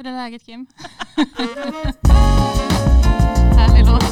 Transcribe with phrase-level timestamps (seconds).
[0.00, 0.66] Hur är läget Kim?
[3.56, 4.04] Härlig låt.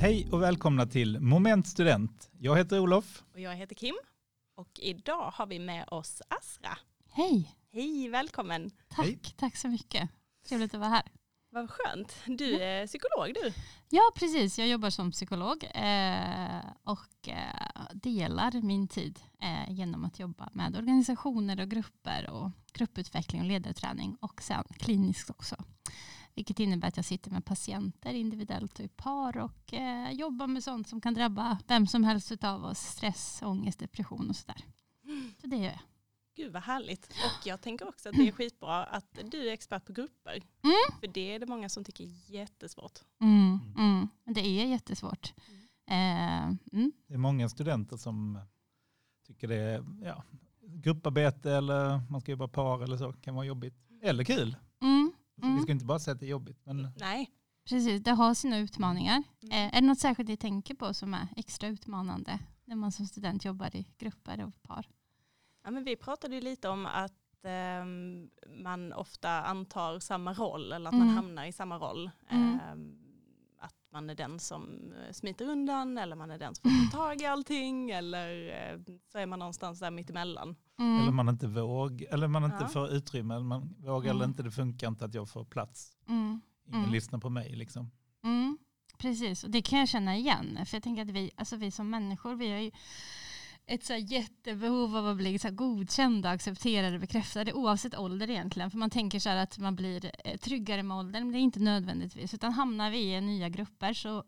[0.00, 2.30] Hej och välkomna till Moment Student.
[2.38, 3.22] Jag heter Olof.
[3.34, 3.94] Och jag heter Kim.
[4.56, 6.78] Och idag har vi med oss Asra.
[7.10, 8.70] Hej, Hej, välkommen.
[8.88, 9.18] tack, Hej.
[9.36, 10.10] tack så mycket.
[10.48, 11.02] Trevligt att vara här.
[11.50, 12.16] Vad skönt.
[12.26, 13.52] Du är psykolog du.
[13.88, 14.58] Ja, precis.
[14.58, 20.76] Jag jobbar som psykolog eh, och eh, delar min tid eh, genom att jobba med
[20.76, 25.56] organisationer och grupper och grupputveckling och ledarträning och sen kliniskt också.
[26.36, 30.64] Vilket innebär att jag sitter med patienter individuellt och i par och eh, jobbar med
[30.64, 32.78] sånt som kan drabba vem som helst av oss.
[32.78, 34.64] Stress, ångest, depression och sådär.
[35.40, 35.80] Så det gör jag.
[36.36, 37.06] Gud vad härligt.
[37.06, 40.42] Och jag tänker också att det är skitbra att du är expert på grupper.
[40.64, 41.00] Mm.
[41.00, 43.00] För det är det många som tycker är jättesvårt.
[43.20, 44.08] Mm, mm.
[44.24, 45.34] Det är jättesvårt.
[45.86, 46.92] Eh, mm.
[47.06, 48.40] Det är många studenter som
[49.26, 50.24] tycker det är ja,
[50.60, 53.74] grupparbete eller man ska jobba par eller så kan vara jobbigt.
[54.02, 54.56] Eller kul.
[54.82, 55.12] Mm.
[55.42, 55.56] Mm.
[55.56, 56.60] Vi ska inte bara säga att det är jobbigt.
[56.64, 57.30] Men Nej.
[57.68, 59.22] Precis, det har sina utmaningar.
[59.42, 59.52] Mm.
[59.52, 63.06] Eh, är det något särskilt ni tänker på som är extra utmanande när man som
[63.06, 64.88] student jobbar i grupper och par?
[65.64, 67.12] Ja, men vi pratade ju lite om att
[67.44, 68.30] ehm,
[68.64, 71.16] man ofta antar samma roll eller att man Mm.
[71.16, 72.10] hamnar i samma roll.
[72.28, 72.58] Mm.
[72.60, 72.98] Ehm,
[73.58, 76.98] att man är den som eh, smiter undan eller man är den som får ta
[76.98, 78.78] tag i allting eller eh,
[79.12, 80.56] så är man någonstans där mittemellan.
[80.78, 81.00] Mm.
[81.02, 82.68] eller man inte våg, eller man inte Ja.
[82.68, 84.30] får utrymme, eller man vågar eller Mm.
[84.30, 85.92] inte, det funkar inte att jag får plats.
[86.08, 86.40] Mm.
[86.68, 86.92] Ingen Mm.
[86.92, 87.90] lyssnar på mig liksom.
[88.24, 88.58] Mm.
[88.98, 90.58] Precis, och det kan jag känna igen.
[90.66, 92.70] För jag tänker att vi, alltså vi som människor, vi har ju
[93.68, 98.70] ett så här jättebehov av att bli så här godkända, accepterade, bekräftade oavsett ålder egentligen.
[98.70, 101.40] För man tänker så här att man blir eh, tryggare med åldern, men det är
[101.40, 102.34] inte nödvändigtvis.
[102.34, 104.18] Utan hamnar vi i nya grupper så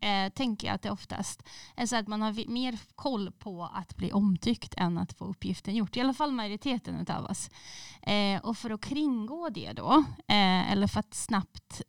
[0.00, 1.42] äh, tänker jag att det oftast
[1.76, 5.74] är så att man har mer koll på att bli omtyckt än att få uppgiften
[5.74, 5.96] gjort.
[5.96, 7.50] I alla fall majoriteten av oss.
[8.02, 11.82] Äh, och för att kringgå det då, äh, eller för att snabbt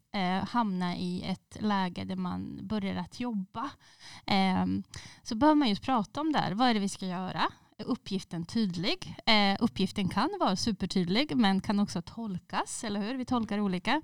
[0.48, 3.70] hamna i ett läge där man börjar att jobba,
[5.24, 6.52] så behöver man just prata om det här.
[6.52, 7.50] Vad är det vi ska göra?
[7.78, 9.16] Är uppgiften tydlig?
[9.26, 13.16] Eh, uppgiften kan vara supertydlig men kan också tolkas, eller hur?
[13.16, 14.02] Vi tolkar olika.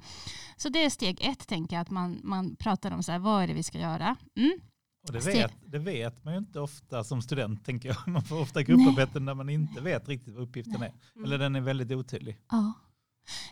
[0.58, 3.44] Så det är steg ett, tänker jag, att man, man pratar om så här, vad
[3.44, 4.16] är det vi ska göra?
[4.36, 4.60] Mm.
[5.08, 8.08] Och det vet, det vet man ju inte ofta som student tänker jag.
[8.08, 10.94] Man får ofta grupparbeten där man inte vet riktigt vad uppgiften är.
[11.16, 11.26] Mm.
[11.26, 12.38] Eller den är väldigt otydlig.
[12.52, 12.74] Ja.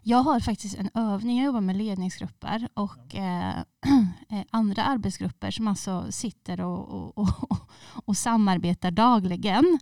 [0.04, 3.60] Jag har faktiskt en övning, jag jobbar med ledningsgrupper och eh,
[4.30, 7.70] eh, andra arbetsgrupper som alltså sitter och, och, och,
[8.06, 9.80] och samarbetar dagligen.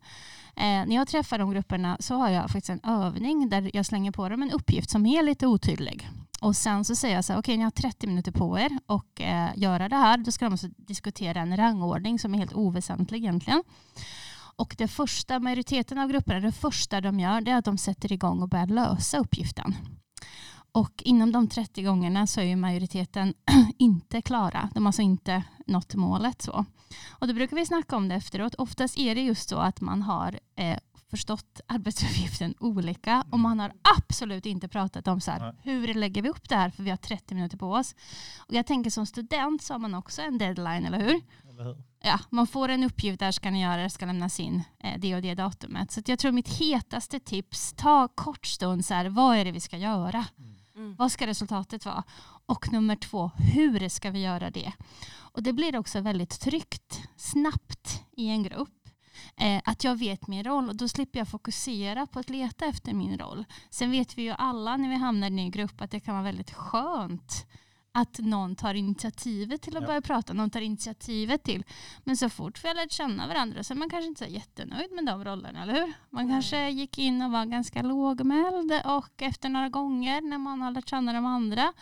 [0.55, 4.11] Eh, när jag träffar de grupperna så har jag faktiskt en övning där jag slänger
[4.11, 6.09] på dem en uppgift som är lite otydlig.
[6.41, 9.21] Och sen så säger jag så här, okej ni har 30 minuter på er och
[9.21, 10.17] eh, göra det här.
[10.17, 13.63] Då ska de alltså diskutera en rangordning som är helt oväsentlig egentligen.
[14.59, 18.12] Och det första, majoriteten av grupperna, det första de gör det är att de sätter
[18.12, 19.75] igång och börjar lösa uppgiften.
[20.72, 23.34] Och inom de 30 gångerna så är ju majoriteten
[23.78, 24.69] inte klara.
[24.74, 26.42] De har alltså inte nått målet.
[26.42, 26.66] Så.
[27.09, 28.56] Och då brukar vi snacka om det efteråt.
[28.56, 30.78] Oftast är det just så att man har eh,
[31.09, 36.30] förstått arbetsuppgiften olika och man har absolut inte pratat om så här, hur lägger vi
[36.30, 37.96] upp det här för vi har 30 minuter på oss.
[38.38, 41.22] Och jag tänker som student så har man också en deadline, eller hur?
[41.50, 41.84] Eller hur?
[42.02, 45.16] ja, man får en uppgift, där ska ni göra, det ska lämnas in eh, det
[45.16, 45.92] och det datumet.
[45.92, 49.52] Så att jag tror mitt hetaste tips, ta kort stund, så här, vad är det
[49.52, 50.25] vi ska göra?
[50.38, 50.96] Mm.
[50.96, 52.03] Vad ska resultatet vara?
[52.46, 54.74] Och nummer två, hur ska vi göra det?
[55.12, 58.78] Och det blir också väldigt tryggt, snabbt i en grupp.
[59.38, 62.94] Eh, att jag vet min roll och då slipper jag fokusera på att leta efter
[62.94, 63.46] min roll.
[63.69, 66.13] Sen vet vi ju alla när vi hamnar i en ny grupp att det kan
[66.16, 67.46] vara väldigt skönt
[67.91, 69.88] att någon tar initiativet till att Ja.
[69.88, 71.63] börja prata, någon tar initiativet till.
[72.03, 74.91] Men så fort vi har lärt känna varandra så är man kanske inte så jättenöjd
[74.91, 75.94] med de rollerna, eller hur?
[76.09, 76.36] Man Nej.
[76.36, 80.89] kanske gick in och var ganska lågmäld och efter några gånger när man har lärt
[80.89, 81.74] känna de andra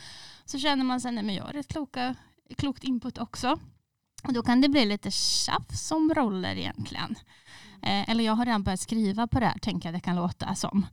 [0.45, 2.16] så känner man sig, nej men jag har rätt kloka,
[2.57, 3.60] klokt input också.
[4.24, 7.16] Och då kan det bli lite tjafs om roller egentligen.
[7.81, 10.56] Eh, eller jag har redan börjat skriva på det här, tänker jag det kan låta
[10.56, 10.86] som.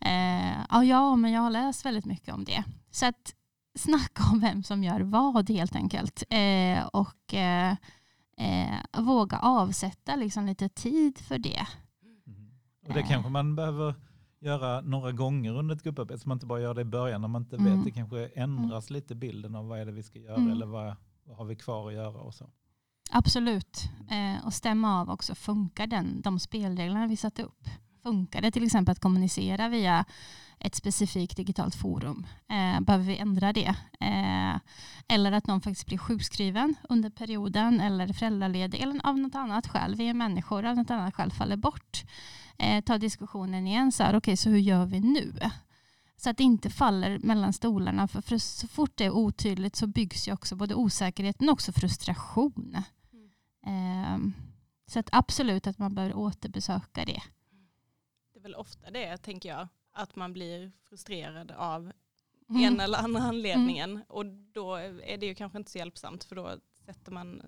[0.00, 2.64] Eh, ja, ja, men jag har läst väldigt mycket om det.
[2.90, 3.34] Så att
[3.78, 6.22] snacka om vem som gör vad helt enkelt.
[6.30, 7.74] Eh, och eh,
[8.36, 11.66] eh, våga avsätta liksom lite tid för det.
[12.26, 12.50] Mhm.
[12.86, 13.08] Och det Eh.
[13.08, 13.94] kanske man behöver
[14.40, 17.28] göra några gånger under ett grupparbete så man inte bara gör det i början när
[17.28, 17.76] man inte Mm.
[17.76, 17.84] vet.
[17.84, 20.50] Det kanske ändras lite bilden av vad är det vi ska göra Mm.
[20.52, 22.50] eller vad, vad har vi kvar att göra och så.
[23.12, 23.82] Absolut.
[24.10, 27.68] Eh, och stämma av också, funkar den, de spelreglerna vi satte upp?
[28.02, 30.04] Funkar det till exempel att kommunicera via
[30.58, 32.26] ett specifikt digitalt forum?
[32.48, 33.74] Eh, behöver vi ändra det?
[34.00, 34.56] Eh,
[35.08, 39.94] eller att någon faktiskt blir sjukskriven under perioden eller föräldraledig eller av något annat skäl.
[39.94, 42.04] Vi är människor, av något annat skäl faller bort.
[42.58, 45.32] Eh, ta diskussionen igen, så här, okay, så hur gör vi nu?
[46.16, 48.08] Så att det inte faller mellan stolarna.
[48.08, 51.72] För, för så fort det är otydligt så byggs ju också både osäkerhet men också
[51.72, 52.82] frustration.
[53.66, 54.32] Mm.
[54.86, 57.22] så att absolut att man bör återbesöka det.
[58.32, 61.92] Det är väl ofta det, tänker jag, att man blir frustrerad av
[62.48, 62.64] mm.
[62.64, 63.90] en eller andra anledningen.
[63.90, 64.02] Mm.
[64.08, 67.42] Och då är det ju kanske inte så hjälpsamt för då sätter man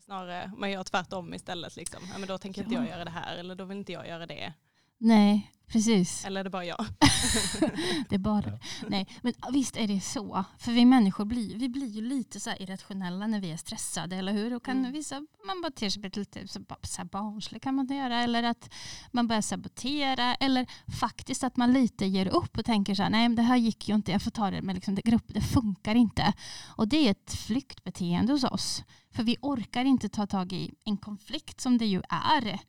[0.00, 1.76] snarare, man gör tvärtom istället.
[1.76, 2.00] Liksom.
[2.12, 2.64] Ja, men då tänker ja.
[2.64, 4.52] inte jag göra det här eller då vill inte jag göra det.
[4.98, 6.24] Nej, Precis.
[6.24, 6.86] Eller är det bara jag?
[8.08, 8.58] det är bara ja.
[8.88, 10.44] Nej, men visst är det så.
[10.58, 14.32] För vi människor blir, vi blir ju lite så irrationella när vi är stressade, eller
[14.32, 14.54] hur?
[14.54, 14.92] Och kan mm.
[14.92, 18.22] vissa, man beter sig lite så, så barnslig kan man göra.
[18.22, 18.74] Eller att
[19.12, 20.34] man börjar sabotera.
[20.34, 20.66] Eller
[21.00, 23.88] faktiskt att man lite ger upp och tänker så här, nej men det här gick
[23.88, 26.32] ju inte, jag får ta det med liksom, det, grupp, det funkar inte.
[26.66, 28.84] Och det är ett flyktbeteende hos oss.
[29.10, 32.60] För vi orkar inte ta tag i en konflikt som det ju är.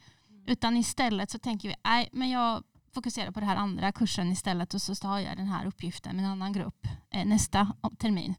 [0.47, 2.63] Utan istället så tänker vi, nej men jag
[2.93, 6.25] fokusera på den här andra kursen istället och så tar jag den här uppgiften med
[6.25, 8.35] en annan grupp eh, nästa termin.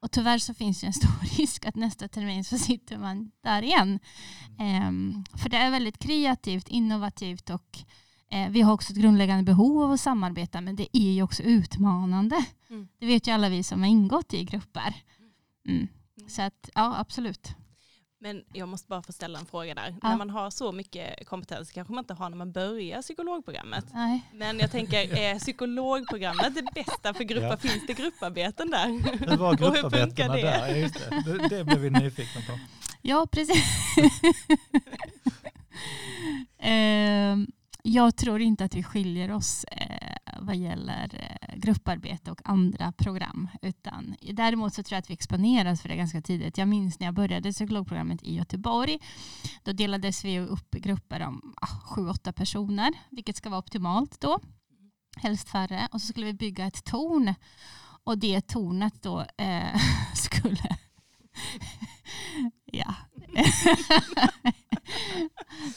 [0.00, 3.62] Och tyvärr så finns det en stor risk att nästa termin så sitter man där
[3.62, 3.98] igen.
[4.58, 7.78] Um, för det är väldigt kreativt, innovativt och
[8.30, 11.42] eh, vi har också ett grundläggande behov av att samarbeta men det är ju också
[11.42, 12.44] utmanande.
[12.70, 12.88] Mm.
[12.98, 14.94] Det vet ju alla vi som har ingått i grupper.
[15.68, 15.78] Mm.
[15.78, 15.88] mm.
[16.28, 17.54] Så att ja, absolut.
[18.22, 19.94] Men jag måste bara få ställa en fråga där.
[20.02, 20.08] Ja.
[20.08, 23.84] När man har så mycket kompetens kanske man inte har när man börjar psykologprogrammet.
[23.92, 24.22] Nej.
[24.32, 27.48] Men jag tänker, är psykologprogrammet det bästa för grupper?
[27.48, 27.56] Ja.
[27.56, 28.86] Finns det grupparbeten där?
[29.30, 30.68] Hur var grupparbetena där?
[30.68, 31.22] Ja, just det.
[31.26, 31.48] det.
[31.48, 32.58] Det blev vi nyfikna på.
[33.02, 33.64] Ja, precis.
[36.58, 37.46] Ehm,
[37.82, 40.01] jag tror inte att vi skiljer oss eh,
[40.42, 43.48] vad gäller eh, grupparbete och andra program.
[43.62, 46.58] Utan, däremot så tror jag att vi exponeras för det ganska tidigt.
[46.58, 48.98] Jag minns när jag började psykologprogrammet i Göteborg.
[49.62, 54.20] Då delades vi upp i grupper om ah, sju, åtta personer, vilket ska vara optimalt
[54.20, 54.40] då.
[55.16, 55.88] Helst färre.
[55.92, 57.34] Och så skulle vi bygga ett torn.
[58.04, 59.80] Och det tornet då eh,
[60.14, 60.76] skulle...
[62.64, 62.94] ja.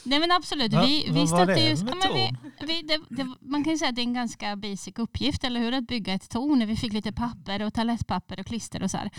[0.02, 0.72] Nej men absolut.
[0.72, 1.76] Va, vi, vi vad var det ju, ja,
[2.14, 2.32] vi,
[2.66, 5.60] vi, det, det, Man kan ju säga att det är en ganska basic uppgift, eller
[5.60, 5.72] hur?
[5.72, 6.66] Att bygga ett torn.
[6.66, 9.10] Vi fick lite papper och toalettpapper och klister och så här.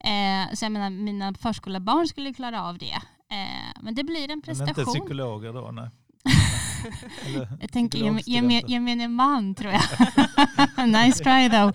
[0.00, 2.94] Eh, så jag menar, mina förskolebarn skulle klara av det.
[3.30, 4.74] Eh, men det blir en prestation.
[4.76, 5.70] Men inte psykologer då?
[5.72, 5.90] Nej.
[7.60, 9.82] jag tänker gemene man tror jag.
[10.88, 11.72] nice try though.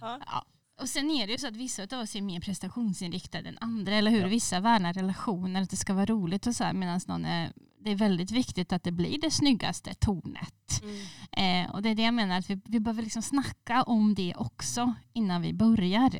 [0.00, 0.18] ja.
[0.26, 0.44] Ja.
[0.84, 3.94] Och sen är det ju så att vissa av oss är mer prestationsinriktade än andra,
[3.94, 4.20] eller hur?
[4.20, 4.28] Ja.
[4.28, 7.52] Vissa värnar relationer, att det ska vara roligt och så här, medan någon är,
[7.84, 10.82] det är väldigt viktigt att det blir det snyggaste tornet.
[10.82, 11.66] Mm.
[11.66, 14.34] Eh, och det är det jag menar, att vi, vi behöver liksom snacka om det
[14.36, 16.14] också innan vi börjar.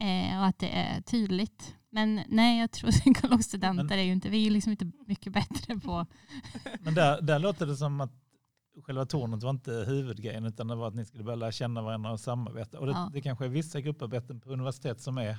[0.00, 1.74] Eh, och att det är tydligt.
[1.90, 6.06] Men nej, jag tror psykologstudenter är ju inte, vi är liksom inte mycket bättre på...
[6.80, 8.27] Men där, där låter det som att
[8.82, 12.12] själva tornet var inte huvudgrejen utan det var att ni skulle börja lära känna varandra
[12.12, 12.80] och samarbeta.
[12.80, 13.10] Och det, ja.
[13.12, 15.38] det kanske är vissa grupparbeten på universitet som är,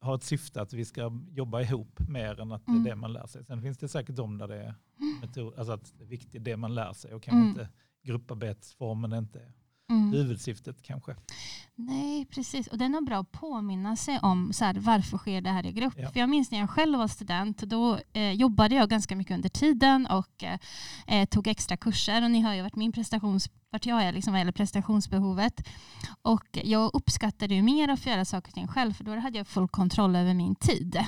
[0.00, 2.84] har ett syfte att vi ska jobba ihop mer än att det är mm.
[2.84, 3.44] det man lär sig.
[3.44, 4.74] Sen finns det säkert de där det är,
[5.20, 7.48] metod, alltså att det är viktigt det man lär sig och kanske mm.
[7.48, 7.68] inte
[8.02, 9.52] grupparbetsformen inte
[9.92, 10.12] mm.
[10.12, 11.14] huvudsyftet kanske.
[11.74, 12.66] Nej, precis.
[12.66, 15.66] Och det är nog bra att påminna sig om så här, varför sker det här
[15.66, 15.94] i grupp.
[15.96, 16.10] Ja.
[16.10, 19.48] För jag minns när jag själv var student, då eh, jobbade jag ganska mycket under
[19.48, 20.58] tiden och eh,
[21.06, 22.24] eh tog extra kurser.
[22.24, 25.68] Och ni har ju varit min prestations vart jag är liksom, eller prestationsbehovet.
[26.22, 29.38] Och jag uppskattade ju mer att få göra saker och ting själv för då hade
[29.38, 31.04] jag full kontroll över min tid.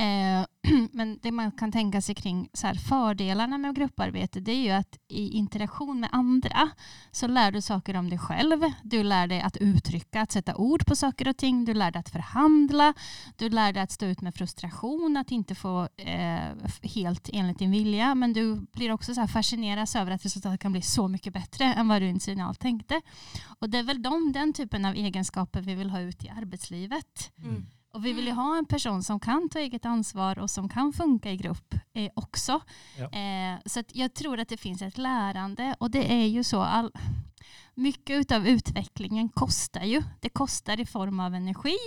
[0.00, 0.46] Eh,
[0.92, 4.70] men det man kan tänka sig kring så här, fördelarna med grupparbete det är ju
[4.70, 6.70] att i interaktion med andra
[7.10, 8.60] så lär du saker om dig själv.
[8.82, 11.64] Du lär dig att uttrycka, att sätta ord på saker och ting.
[11.64, 12.94] Du lär dig att förhandla.
[13.36, 16.40] Du lär dig att stå ut med frustration, att inte få eh,
[16.82, 18.14] helt enligt din vilja.
[18.14, 21.64] Men du blir också så här fascineras över att resultatet kan bli så mycket bättre
[21.64, 23.00] än vad du initialt tänkte.
[23.58, 27.32] Och det är väl de, den typen av egenskaper vi vill ha ut i arbetslivet.
[27.38, 27.66] Mm.
[27.98, 30.92] Och vi vill ju ha en person som kan ta eget ansvar och som kan
[30.92, 32.60] funka i grupp eh, också.
[32.98, 33.18] Ja.
[33.18, 36.62] Eh, så jag tror att det finns ett lärande och det är ju så.
[36.62, 36.92] All,
[37.74, 40.02] mycket av utvecklingen kostar ju.
[40.20, 41.78] Det kostar i form av energi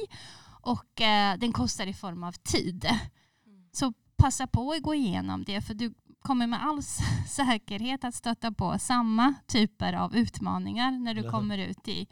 [0.61, 2.85] och eh, den kostar i form av tid.
[2.85, 3.69] Mm.
[3.71, 6.83] Så passa på att gå igenom det för du kommer med all
[7.29, 12.07] säkerhet att stöta på samma typer av utmaningar när du kommer ut i,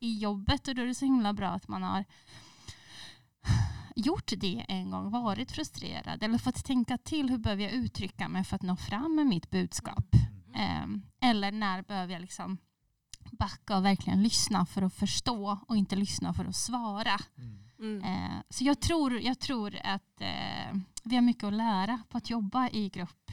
[0.00, 2.04] i jobbet och då är det så himla bra att man har
[3.96, 8.44] gjort det en gång, varit frustrerad eller fått tänka till hur behöver jag uttrycka mig
[8.44, 10.14] för att nå fram med mitt budskap.
[10.54, 10.86] Eh,
[11.30, 12.58] eller när behöver jag liksom
[13.30, 17.18] backa och verkligen lyssna för att förstå och inte lyssna för att svara.
[17.78, 18.04] Mm.
[18.04, 22.30] Eh, så jag tror, jag tror att eh, vi har mycket att lära på att
[22.30, 23.30] jobba i grupp.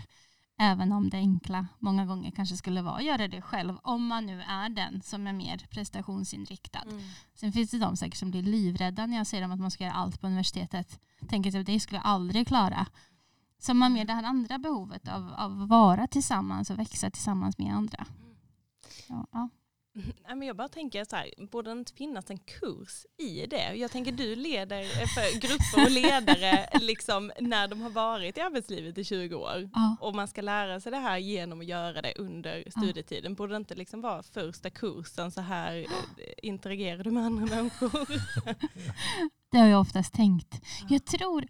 [0.63, 3.77] Även om det enkla många gånger kanske skulle vara att göra det själv.
[3.83, 6.81] Om man nu är den som är mer prestationsinriktad.
[6.81, 7.01] Mm.
[7.35, 9.93] Sen finns det de säkert som blir livrädda när jag säger att man ska göra
[9.93, 10.99] allt på universitetet.
[11.29, 12.87] Tänker att det skulle jag aldrig klara.
[13.59, 17.57] Som har mer det här andra behovet av, av att vara tillsammans och växa tillsammans
[17.57, 18.05] med andra.
[19.09, 19.49] Ja, ja.
[20.41, 23.75] Jag bara tänker så här, borde det inte finnas en kurs i det?
[23.75, 28.97] Jag tänker du leder för grupper och ledare liksom när de har varit i arbetslivet
[28.97, 29.95] i 20 år ja.
[29.99, 33.35] och man ska lära sig det här genom att göra det under studietiden.
[33.35, 35.85] Borde det inte liksom vara första kursen så här eh,
[36.43, 37.91] interagerar du med andra människor?
[39.51, 40.61] Det har jag oftast tänkt.
[40.89, 41.47] Jag tror,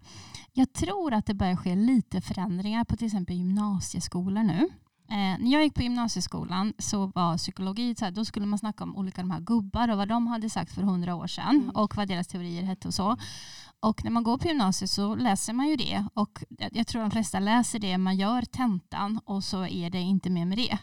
[0.52, 4.68] jag tror att det börjar ske lite förändringar på till exempel gymnasieskolor nu.
[5.12, 8.84] Eh, när jag gick på gymnasieskolan så var psykologi, så här, då skulle man snacka
[8.84, 11.70] om olika de här gubbar och vad de hade sagt för hundra år sedan mm.
[11.70, 13.16] och vad deras teorier hette och så.
[13.80, 17.10] Och när man går på gymnasiet så läser man ju det och jag tror de
[17.10, 20.78] flesta läser det, man gör tentan och så är det inte mer med det.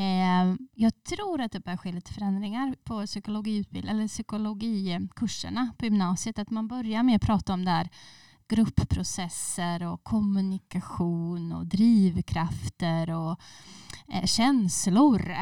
[0.00, 6.38] Eh, jag tror att det börjar ske lite förändringar på psykologiutbildning eller psykologikurserna på gymnasiet.
[6.38, 7.88] Att man börjar med att prata om det här
[8.48, 13.40] gruppprocesser och kommunikation och drivkrafter och
[14.12, 15.36] eh, känslor.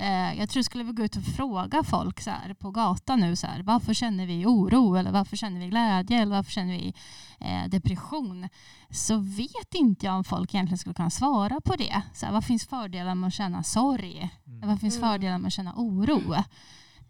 [0.00, 3.36] Eh, jag tror skulle vi gå ut och fråga folk så här, på gatan nu,
[3.36, 6.94] så här, varför känner vi oro eller varför känner vi glädje eller varför känner vi
[7.40, 8.48] eh, depression?
[8.90, 12.02] Så vet inte jag om folk egentligen skulle kunna svara på det.
[12.14, 14.30] Så här, vad finns fördelar med att känna sorg?
[14.46, 14.68] Mm.
[14.68, 15.10] Vad finns mm.
[15.10, 16.34] fördelar med att känna oro?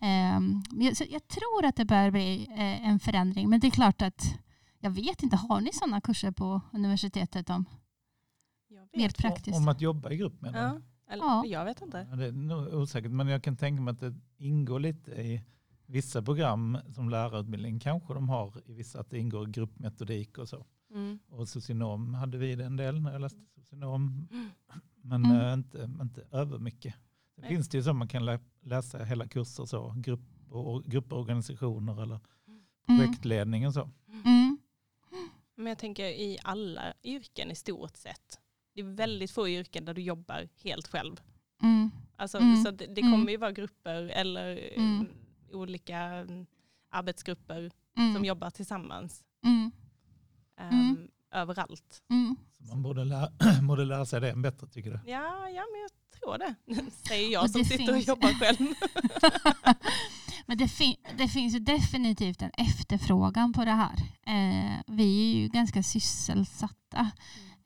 [0.00, 4.02] Eh, jag, jag, tror att det bör bli eh, en förändring, men det är klart
[4.02, 4.38] att
[4.80, 7.64] jag vet inte, har ni sådana kurser på universitetet om
[8.92, 9.58] mer praktiskt?
[9.58, 10.80] Om att jobba i grupp menar ja.
[11.08, 11.44] Eller, ja.
[11.46, 12.06] Jag vet inte.
[12.10, 15.42] Ja, det är nog osäkert, men jag kan tänka mig att det ingår lite i
[15.86, 20.66] vissa program som lärarutbildning kanske de har i vissa att det ingår gruppmetodik och så.
[20.90, 21.18] Mm.
[21.28, 24.28] Och socionom hade vi en del när jag läste socionom.
[24.32, 24.48] Mm.
[25.02, 25.46] Men mm.
[25.46, 26.94] Äh, inte, inte över mycket.
[27.36, 27.50] Det Nej.
[27.50, 32.60] finns det ju så man kan läsa hela kurser så, grupp och, grupporganisationer eller mm.
[32.86, 33.90] projektledning och så.
[34.24, 34.45] Mm.
[35.66, 38.40] Men jag tänker i alla yrken i stort sett.
[38.74, 41.20] Det är väldigt få yrken där du jobbar helt själv.
[41.62, 41.90] Mm.
[42.16, 42.64] Alltså, mm.
[42.64, 43.28] Så det, det, kommer mm.
[43.28, 45.08] ju vara grupper eller mm.
[45.52, 46.46] olika mm,
[46.90, 48.14] arbetsgrupper mm.
[48.14, 49.24] som jobbar tillsammans.
[50.60, 52.02] Um, överallt.
[52.58, 53.28] Så man borde lära,
[53.62, 55.10] borde lära sig det bättre tycker du?
[55.10, 56.54] Ja, ja men jag tror det.
[57.08, 58.58] Säger jag som sitter och jobbar själv.
[60.46, 63.96] Men det, fin det finns ju definitivt en efterfrågan på det här.
[64.26, 67.10] Eh, vi är ju ganska sysselsatta,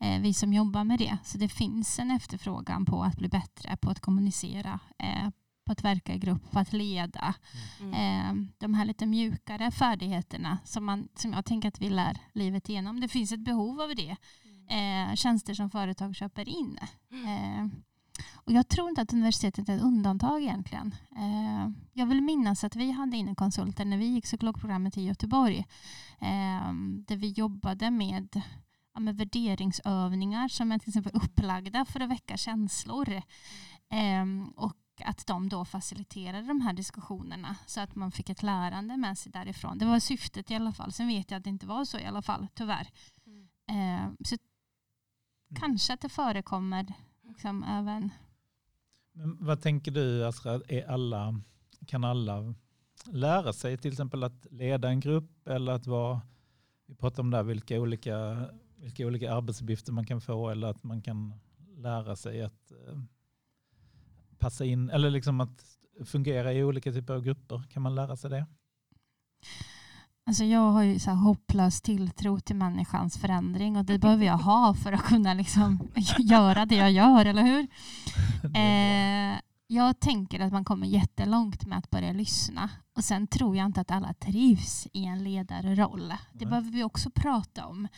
[0.01, 1.19] eh, vi som jobbar med det.
[1.25, 5.31] Så det finns en efterfrågan på att bli bättre på att kommunicera, eh,
[5.67, 7.35] på att verka i grupp, på att leda.
[7.81, 7.95] Mm.
[7.95, 12.69] Eh, de här lite mjukare färdigheterna som, man, som jag tänker att vi lär livet
[12.69, 13.01] igenom.
[13.01, 14.17] Det finns ett behov av det.
[14.45, 15.11] Mm.
[15.11, 16.79] Eh, tjänster som företag köper in.
[17.13, 17.71] Mm.
[18.21, 20.95] Eh, och jag tror inte att universitetet är ett undantag egentligen.
[21.17, 25.59] Eh, jag vill minnas att vi hade inne konsulter när vi gick psykologprogrammet i Göteborg.
[26.19, 26.73] Eh,
[27.07, 28.43] där vi jobbade med,
[28.95, 33.13] ja, med värderingsövningar som är till exempel upplagda för att väcka känslor.
[33.91, 38.97] Eh, och att de då faciliterade de här diskussionerna så att man fick ett lärande
[38.97, 39.79] med sig därifrån.
[39.79, 40.93] Det var syftet i alla fall.
[40.93, 42.89] Sen vet jag att det inte var så i alla fall, tyvärr.
[43.67, 44.17] Mm.
[44.25, 44.37] så
[45.55, 46.95] kanske att det förekommer
[47.31, 48.11] liksom även.
[49.13, 51.41] Men vad tänker du Asra, är alla,
[51.87, 52.55] kan alla
[53.13, 56.21] lära sig till exempel att leda en grupp eller att vara,
[56.87, 58.47] vi pratar om där vilka olika,
[58.77, 61.35] vilka olika arbetsuppgifter man kan få eller att man kan
[61.77, 63.01] lära sig att eh,
[64.39, 67.63] passa in eller liksom att fungera i olika typer av grupper.
[67.71, 68.47] Kan man lära sig det?
[70.31, 74.75] Alltså jag har ju så hopplös tilltro till människans förändring och det behöver jag ha
[74.75, 77.67] för att kunna liksom göra det jag gör, eller hur?
[78.45, 79.39] Eh,
[79.73, 82.71] jag tänker att man kommer jättelångt med att börja lyssna.
[82.97, 86.09] Och sen tror jag inte att alla trivs i en ledarroll.
[86.09, 86.47] Det Nej.
[86.47, 87.89] behöver vi också prata om.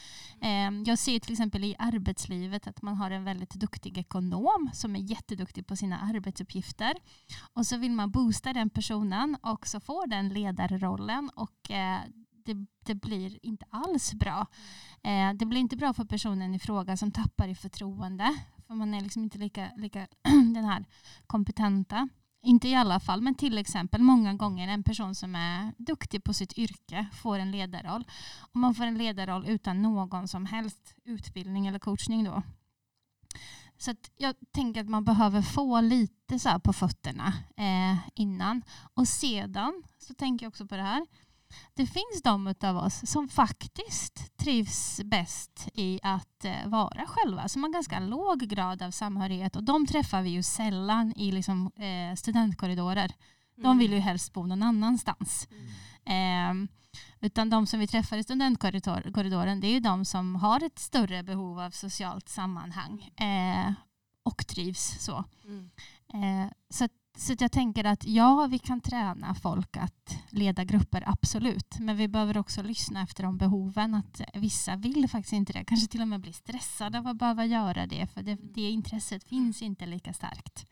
[0.40, 4.96] Eh, jag ser till exempel i arbetslivet att man har en väldigt duktig ekonom som
[4.96, 6.94] är jätteduktig på sina arbetsuppgifter.
[7.52, 12.00] Och så vill man boosta den personen och så får den ledarrollen och eh,
[12.44, 14.46] det, det, blir inte alls bra.
[15.02, 18.36] Eh, det blir inte bra för personen i fråga som tappar i förtroende.
[18.72, 20.06] För man är liksom inte lika, lika
[20.54, 20.84] den här
[21.26, 22.08] kompetenta.
[22.42, 26.34] inte i alla fall, men till exempel många gånger en person som är duktig på
[26.34, 28.04] sitt yrke får en ledarroll.
[28.52, 32.42] Och man får en ledarroll utan någon som helst utbildning eller coachning då.
[33.78, 38.62] Så jag tänker att man behöver få lite så på fötterna eh, innan.
[38.94, 41.06] Och sedan så tänker jag också på det här
[41.74, 47.62] det finns de av oss som faktiskt trivs bäst i att eh, vara själva, som
[47.62, 52.16] har ganska låg grad av samhörighet och de träffar vi ju sällan i liksom, eh,
[52.16, 53.12] studentkorridorer.
[53.56, 53.78] De mm.
[53.78, 55.48] vill ju helst bo någon annanstans.
[55.50, 56.62] Mm.
[56.62, 56.68] Eh,
[57.20, 61.22] utan de som vi träffar i studentkorridoren det är ju de som har ett större
[61.22, 63.72] behov av socialt sammanhang eh,
[64.22, 65.24] och trivs så.
[65.44, 65.70] Mm.
[66.14, 71.78] Eh, så så jag tänker att ja, vi kan träna folk att leda grupper, absolut.
[71.78, 73.94] Men vi behöver också lyssna efter de behoven.
[73.94, 75.64] Att vissa vill faktiskt inte det.
[75.64, 78.06] Kanske till och med bli stressade av att behöva göra det.
[78.06, 80.66] För det, det intresset finns inte lika starkt.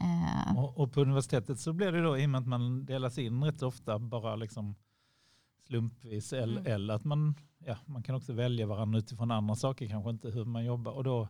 [0.00, 0.58] Uh.
[0.58, 3.44] Och, och, på universitetet så blir det då, i och med att man delas in
[3.44, 4.74] rätt ofta, bara liksom
[5.66, 6.32] slumpvis.
[6.32, 6.72] Eller, mm.
[6.72, 10.44] eller att man, ja, man kan också välja varandra utifrån andra saker, kanske inte hur
[10.44, 10.92] man jobbar.
[10.92, 11.28] Och då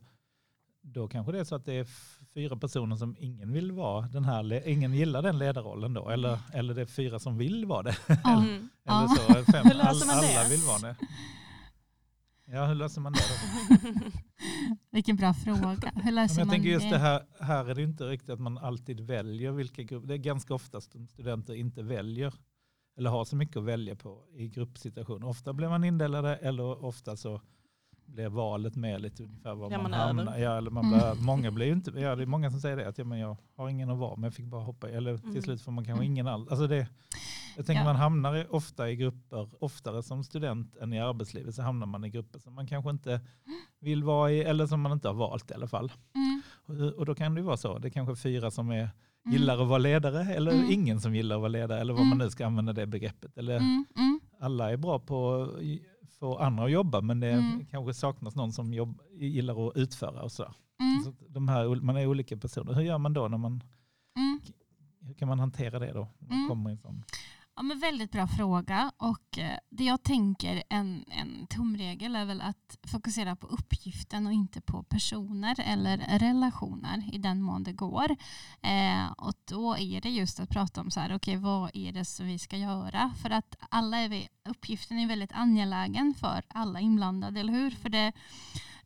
[0.92, 1.88] då kanske det är så att det är
[2.36, 6.74] fyra personer som ingen vill vara den här, ingen gillar den ledarrollen då, eller, eller
[6.74, 7.96] det är fyra som vill vara det.
[8.24, 8.68] Mm.
[8.88, 10.96] eller, så, fem, all, alla vill vara det.
[12.44, 14.10] Ja, hur löser man det då?
[14.90, 15.92] Vilken bra fråga.
[15.94, 18.58] Hur löser jag man tänker just det här, här är det inte riktigt att man
[18.58, 20.08] alltid väljer vilka grupper.
[20.08, 22.34] Det är ganska ofta som studenter inte väljer
[22.98, 25.26] eller har så mycket att välja på i gruppsituationer.
[25.26, 27.40] Ofta blir man indelade eller ofta så
[28.06, 30.38] blir valet med lite ungefär var ja, man, man hamnar.
[30.38, 30.98] Ja, eller man mm.
[30.98, 33.36] blir, många blir inte, ja, det är många som säger det, att ja, men jag
[33.56, 35.42] har ingen att vara men jag fick bara hoppa Eller till mm.
[35.42, 36.12] slut får man kanske mm.
[36.12, 36.48] ingen alls.
[36.50, 36.88] Alltså det,
[37.56, 37.84] jag tänker ja.
[37.84, 42.10] man hamnar ofta i grupper, oftare som student än i arbetslivet så hamnar man i
[42.10, 43.20] grupper som man kanske inte
[43.80, 45.92] vill vara i eller som man inte har valt i alla fall.
[46.14, 46.42] Mm.
[46.66, 48.90] Och, och, då kan det ju vara så, det är kanske fyra som är mm.
[49.24, 50.70] gillar att vara ledare eller mm.
[50.70, 53.38] ingen som gillar att vara ledare eller vad man nu ska använda det begreppet.
[53.38, 53.60] Eller
[54.40, 55.48] alla är bra på
[56.18, 57.66] få andra att jobba men det mm.
[57.70, 60.54] kanske saknas någon som jobb, gillar att utföra och så.
[60.80, 61.04] Mm.
[61.04, 62.72] så de här, man är olika personer.
[62.72, 63.62] Hur gör man då när man,
[64.16, 64.40] mm.
[65.00, 66.08] hur kan man hantera det då?
[66.18, 66.48] Man mm.
[66.48, 67.04] kommer in sån...
[67.58, 68.92] Ja, men väldigt bra fråga.
[68.96, 74.32] Och eh, det jag tänker en, en tumregel är väl att fokusera på uppgiften och
[74.32, 78.16] inte på personer eller relationer i den mån det går.
[78.62, 82.04] Eh, och då är det just att prata om så här, okay, vad är det
[82.04, 83.14] som vi ska göra?
[83.22, 87.70] För att alla är vi, uppgiften är väldigt angelägen för alla inblandade, eller hur?
[87.70, 88.12] För det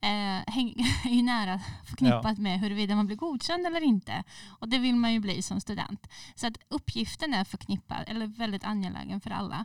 [0.02, 0.56] eh,
[1.06, 2.42] är ju nära förknippat ja.
[2.42, 4.24] med huruvida man blir godkänd eller inte.
[4.60, 6.06] Och det vill man ju bli som student.
[6.34, 9.64] Så att uppgiften är förknippad, eller väldigt angelägen för alla.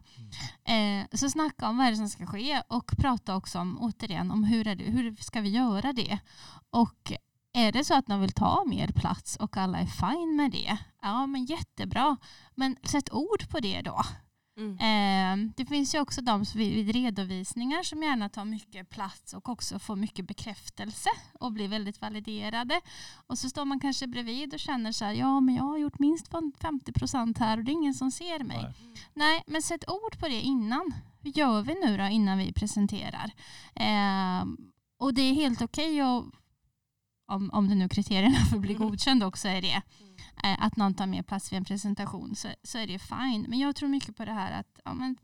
[0.66, 1.00] Mm.
[1.02, 4.32] Eh, så snacka om vad är det som ska ske och prata också om, återigen,
[4.32, 6.20] om hur, är det, hur ska vi göra det?
[6.70, 7.14] Och
[7.54, 10.78] är det så att någon vill ta mer plats och alla är fine med det,
[11.02, 12.18] ja men jättebra.
[12.56, 14.04] Men sätt ord på det då.
[14.58, 14.78] Mm.
[14.78, 19.80] Eh, det finns ju också de vid redovisningar som gärna tar mycket plats och också
[19.80, 22.82] får mycket bekräftelse och blir väldigt validerade.
[23.28, 26.00] Och så står man kanske bredvid och känner så här, ja men jag har gjort
[26.00, 26.28] minst
[26.62, 28.58] 50 procent här och det är ingen som ser mig.
[28.62, 28.74] Nej.
[29.14, 29.44] Nej.
[29.48, 30.94] men sätt ord på det innan.
[31.22, 33.32] Hur gör vi nu då innan vi presenterar?
[33.76, 34.46] Eh,
[35.00, 36.32] och det är helt okej okay
[37.28, 38.90] om, om det nu kriterierna för att bli mm.
[38.90, 39.82] godkänd också är det
[40.15, 43.46] Eh, Eh, att någon tar mer plats vid en presentation så, så är det fine.
[43.50, 45.18] Men jag tror mycket på det här att ja, men,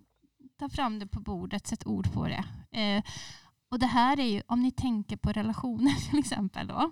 [0.59, 2.43] ta fram det på bordet, sätt ord på det.
[2.79, 3.03] Eh,
[3.69, 6.91] och det här är ju, om ni tänker på relationer till exempel då,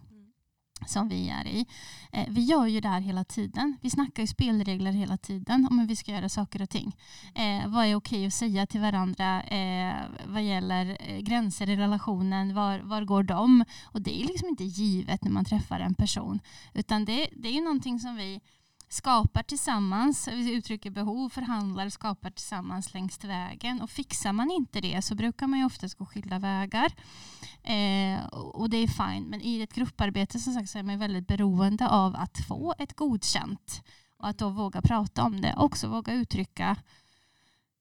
[0.87, 1.65] som vi är i.
[2.11, 3.77] Eh, vi gör ju det här hela tiden.
[3.81, 6.95] Vi snackar ju spelregler hela tiden om hur vi ska göra saker och ting.
[7.35, 12.53] Eh, vad är okej att säga till varandra eh, vad gäller eh, gränser i relationen?
[12.53, 13.65] Var, var går de?
[13.83, 16.39] Och det är liksom inte givet när man träffar en person.
[16.73, 18.41] Utan det, det är ju någonting som vi
[18.89, 23.81] skapar tillsammans, vi uttrycker behov, förhandlar, skapar tillsammans längs vägen.
[23.81, 26.91] Och fixar man inte det så brukar man ju oftast gå skilda vägar.
[27.63, 29.23] Eh, och det är fine.
[29.23, 32.95] Men i ett grupparbete som sagt så är man väldigt beroende av att få ett
[32.95, 33.83] godkänt.
[34.17, 35.53] Och att då våga prata om det.
[35.57, 36.75] Också våga uttrycka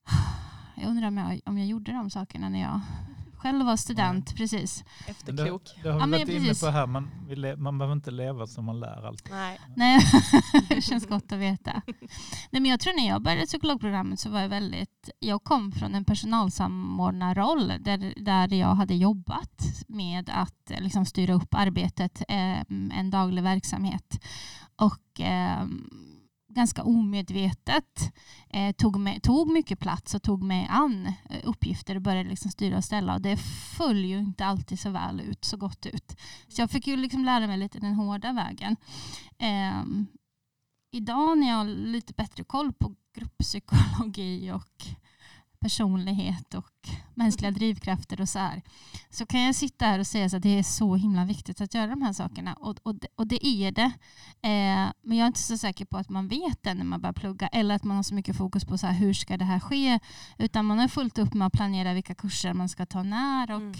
[0.76, 2.80] jag undrar om jag, om jag gjorde de sakerna när jag
[3.38, 4.84] själv var student, precis.
[5.06, 5.62] Efterklok.
[5.76, 7.10] Det, det har vi ja, varit inne på här, man,
[7.58, 9.32] man behöver inte leva som man lär alltid.
[9.32, 10.00] Nej, Nej.
[10.68, 11.82] det känns gott att veta.
[12.50, 15.94] Nej, men jag tror när jag började psykologprogrammet så var jag väldigt, jag kom från
[15.94, 22.60] en personalsamordnarroll där, där jag hade jobbat med att liksom, styra upp arbetet, eh,
[22.98, 24.24] en daglig verksamhet.
[24.76, 25.66] Och eh,
[26.58, 28.12] ganska omedvetet
[28.48, 32.50] eh, tog, med, tog mycket plats och tog mig an eh, uppgifter och började liksom
[32.50, 33.14] styra och ställa.
[33.14, 33.36] Och det
[33.76, 36.16] föll ju inte alltid så väl ut, så gott ut.
[36.48, 38.76] Så jag fick ju liksom lära mig lite den hårda vägen.
[39.38, 39.82] Eh,
[40.90, 44.86] idag när jag har lite bättre koll på grupppsykologi och
[45.60, 48.62] personlighet och mänskliga drivkrafter och så här.
[49.10, 51.86] Så kan jag sitta här och säga att det är så himla viktigt att göra
[51.86, 52.54] de här sakerna.
[52.54, 53.92] Och, och, och det är det.
[54.42, 57.12] Eh, men jag är inte så säker på att man vet det när man börjar
[57.12, 59.60] plugga eller att man har så mycket fokus på så här, hur ska det här
[59.60, 59.98] ske.
[60.38, 63.50] Utan man har fullt upp med att planera vilka kurser man ska ta när.
[63.50, 63.74] Och, mm.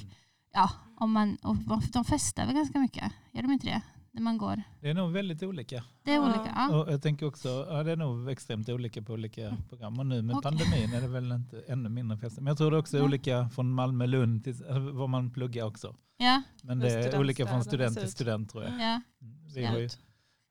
[0.53, 1.57] ja, om man, och
[1.93, 3.83] de festar väl ganska mycket, gör de inte det?
[4.19, 4.63] När man går?
[4.81, 5.85] Det är nog väldigt olika.
[6.03, 6.77] Det är olika, ja.
[6.77, 9.99] Och jag tänker också, ja, det är nog extremt olika på olika program.
[9.99, 10.51] Och nu med okay.
[10.51, 12.43] pandemin är det väl inte ännu mindre fester.
[12.43, 14.55] Men jag tror det också är olika från Malmö, Lund till
[14.93, 15.97] var man pluggar också.
[16.17, 16.43] Ja.
[16.63, 18.81] Men det är olika från student till student tror jag.
[18.81, 19.01] Ja.
[19.55, 19.89] Vi har ju,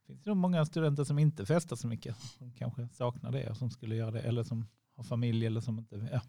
[0.08, 2.18] det finns nog många studenter som inte festar så mycket.
[2.20, 4.22] Som kanske saknar det och som skulle göra det.
[4.22, 6.10] Eller som har familj eller som inte...
[6.12, 6.22] Ja.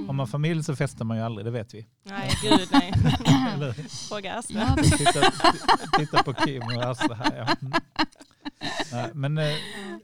[0.00, 0.10] Mm.
[0.10, 1.86] Om man har familj så festar man ju aldrig, det vet vi.
[2.02, 2.92] Nej, gud nej.
[4.08, 4.76] Fråga Astra.
[4.76, 5.20] titta,
[5.98, 7.36] titta på Kim och Astra här.
[7.36, 7.56] Ja.
[7.62, 7.72] Mm.
[8.92, 9.54] Nej, men, eh,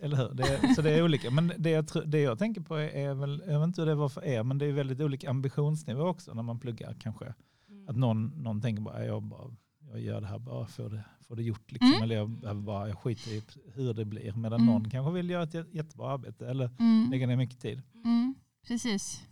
[0.01, 0.35] eller hur?
[0.35, 1.31] Det, så det är olika.
[1.31, 3.95] Men det jag, det jag tänker på är, är väl, jag vet inte hur det
[3.95, 7.25] var för er, men det är väldigt olika ambitionsnivå också när man pluggar kanske.
[7.69, 7.89] Mm.
[7.89, 9.51] Att någon, någon tänker bara, jag, bara,
[9.91, 11.73] jag gör det här bara för det, för det gjort.
[11.73, 11.89] Liksom.
[11.89, 12.03] Mm.
[12.03, 13.43] Eller jag, bara, jag skiter i
[13.75, 14.33] hur det blir.
[14.33, 14.75] Medan mm.
[14.75, 17.11] någon kanske vill göra ett jättebra arbete eller mm.
[17.11, 17.83] lägga ner mycket tid.
[18.05, 18.35] Mm.
[18.67, 19.27] Precis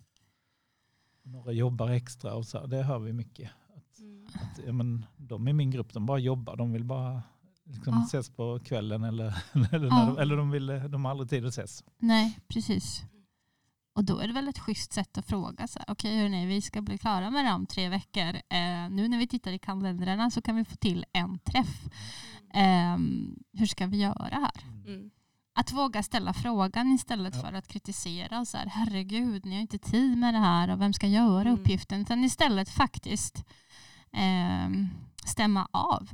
[1.25, 2.67] några jobbar extra och så.
[2.67, 3.51] Det hör vi mycket.
[3.77, 4.27] Att, mm.
[4.35, 6.57] att, ja, men, de i min grupp de bara jobbar.
[6.57, 7.23] De vill bara
[7.65, 8.05] liksom ja.
[8.07, 9.27] ses på kvällen eller,
[9.73, 10.07] eller, ja.
[10.07, 11.85] de, eller de, vill, de har aldrig tid att ses.
[11.99, 13.03] Nej, precis.
[13.95, 15.65] Och då är det väl ett schysst sätt att fråga.
[15.65, 18.35] Okej, okay, hörni, vi ska bli klara med det om tre veckor.
[18.35, 21.87] Eh, nu när vi tittar i kalendrarna så kan vi få till en träff.
[22.55, 22.99] Eh,
[23.53, 24.85] hur ska vi göra här?
[24.87, 25.11] Mm.
[25.57, 27.41] Att våga ställa frågan istället ja.
[27.41, 28.41] för att kritisera.
[28.41, 31.49] Och så här, Herregud, ni har inte tid med det här och vem ska göra
[31.49, 31.55] mm.
[31.55, 32.01] uppgiften?
[32.01, 33.45] Utan istället faktiskt
[34.13, 34.71] eh,
[35.27, 36.09] stämma av.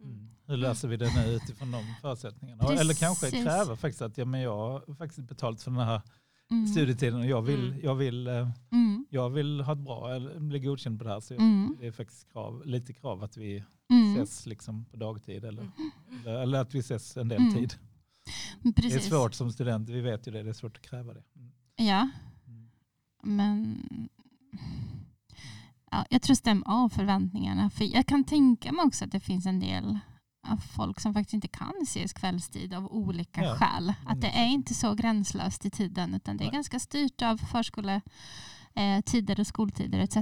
[0.00, 0.30] Mm.
[0.46, 2.62] Hur löser vi det nu utifrån de förutsättningarna?
[2.62, 2.80] Precis.
[2.80, 6.02] Eller kanske kräva faktiskt att ja, men jag har faktiskt betalt för den här
[6.50, 6.66] mm.
[6.66, 7.80] studietiden och jag vill, mm.
[7.82, 9.06] jag, vill, eh, mm.
[9.10, 11.20] jag vill ha ett bra, eller bli godkänd på det här.
[11.20, 11.76] Så mm.
[11.80, 13.64] det är faktiskt krav, lite krav att vi
[14.16, 15.70] ses liksom på dagtid eller,
[16.20, 17.74] eller, eller, att vi ses en del tid.
[18.76, 18.92] Precis.
[18.92, 21.22] Det är svårt som student, vi vet ju det, det är svårt att kräva det.
[21.36, 21.52] Mm.
[21.76, 22.10] Ja,
[23.22, 23.78] men
[25.90, 27.70] ja, jag tror stäm av förväntningarna.
[27.70, 29.98] För jag kan tänka mig också att det finns en del
[30.48, 33.56] av folk som faktiskt inte kan ses kvällstid av olika ja.
[33.56, 33.94] skäl.
[34.06, 36.54] Att det är inte så gränslöst i tiden utan det är Nej.
[36.54, 40.16] ganska styrt av förskoletider eh, och skoltider etc.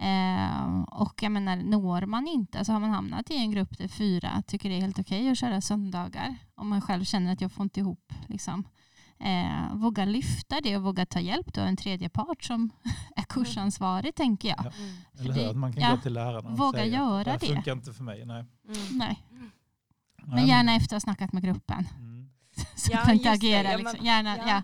[0.00, 3.88] Eh, och jag menar, når man inte, alltså har man hamnat i en grupp där
[3.88, 7.40] fyra tycker det är helt okej okay att köra söndagar, om man själv känner att
[7.40, 8.64] jag får inte ihop, liksom,
[9.18, 12.70] eh, våga lyfta det och våga ta hjälp av en tredje part som
[13.16, 14.58] är kursansvarig, tänker jag.
[14.58, 14.72] Ja.
[14.78, 14.96] Mm.
[15.18, 17.46] Eller hur, att man kan ja, gå till lärarna och våga säga göra det.
[17.46, 18.26] Funkar inte för mig.
[18.26, 18.44] Nej.
[18.68, 18.98] Mm.
[18.98, 19.22] nej.
[20.24, 21.88] Men gärna efter att ha snackat med gruppen.
[21.98, 22.30] Mm.
[22.74, 23.78] Så ja, man inte agerar.
[23.78, 24.04] Liksom.
[24.04, 24.62] Gärna, ja.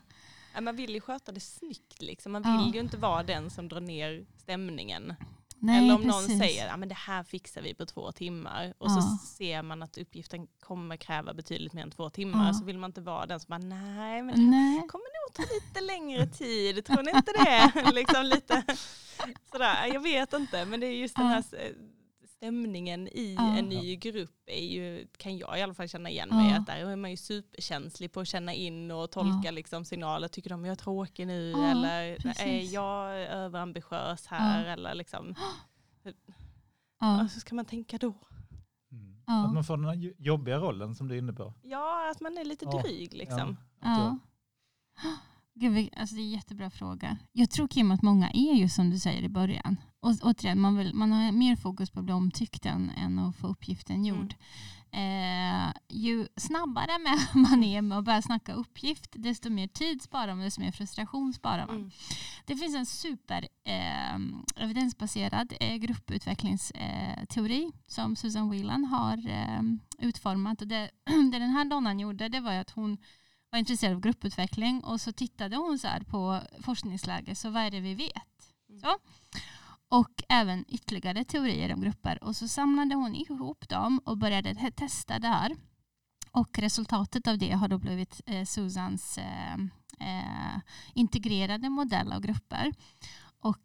[0.61, 2.03] Man vill ju sköta det snyggt.
[2.03, 2.33] Liksom.
[2.33, 2.75] Man vill ja.
[2.75, 5.15] ju inte vara den som drar ner stämningen.
[5.59, 6.29] Nej, Eller om precis.
[6.29, 8.95] någon säger att det här fixar vi på två timmar och ja.
[8.95, 12.53] så ser man att uppgiften kommer kräva betydligt mer än två timmar ja.
[12.53, 14.79] så vill man inte vara den som bara nej men det nej.
[14.89, 17.91] kommer nog ta lite längre tid, tror ni inte det?
[17.95, 18.65] liksom lite
[19.51, 21.45] sådär, jag vet inte men det är just den här
[22.37, 23.57] stämningen i ja.
[23.57, 26.77] en ny grupp är ju, kan jag i alla fall känna igen mig, att där
[26.77, 29.51] är man ju superkänslig på att känna in och tolka ja.
[29.51, 30.29] liksom signaler.
[30.29, 32.43] Tycker de jag är tråkig nu ja, eller precis.
[32.43, 35.35] är jag överambitiös här eller liksom.
[37.01, 37.29] Ja.
[37.29, 38.15] Så ska man tänka då.
[38.93, 39.45] Mm.
[39.45, 41.55] Att man får den här jobbiga rollen som du är inne på.
[41.63, 43.57] Ja, att man är lite dryg liksom.
[43.81, 44.19] Ja.
[45.59, 47.17] Gud, alltså det är en jättebra fråga.
[47.33, 49.77] Jag tror Kim att många är ju som du säger i början.
[50.01, 53.37] Och återigen, man, vill, man har mer fokus på att bli omtyckt än, än att
[53.37, 54.35] få uppgiften gjord.
[54.93, 55.69] Mm.
[55.69, 56.99] Eh, ju snabbare
[57.35, 61.33] man är med att börja snacka uppgift, desto mer tid sparar man, desto mer frustration
[61.33, 61.77] sparar man.
[61.77, 61.91] Mm.
[62.45, 64.17] Det finns en super eh,
[64.57, 69.63] evidensbaserad eh, grupputvecklingsteori eh, som Susan Whelan har eh,
[69.99, 70.63] utformat.
[70.63, 70.91] Och det,
[71.33, 72.99] det den här donnan gjorde det var att hon
[73.51, 77.81] var intresserad av grupputveckling och så tittade hon så på forskningsläge, så vad är det
[77.81, 78.55] vi vet?
[78.69, 78.81] Mm.
[78.81, 78.97] Så.
[79.89, 85.19] Och även ytterligare teorier om grupper och så samlade hon ihop dem och började testa
[85.19, 85.57] det här.
[86.31, 89.55] Och resultatet av det har då blivit eh, Susans eh,
[90.01, 90.61] eh,
[90.95, 92.73] integrerade modell av grupper.
[93.41, 93.59] Och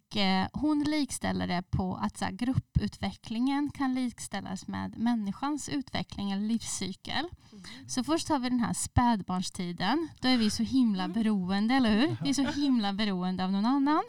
[0.54, 7.26] hon likställer det på att så här, grupputvecklingen kan likställas med människans utveckling eller livscykel.
[7.52, 7.64] Mm.
[7.88, 10.10] Så först har vi den här spädbarnstiden.
[10.22, 11.14] Då är vi så himla mm.
[11.14, 12.18] beroende, eller hur?
[12.24, 14.04] Vi är så himla beroende av någon annan.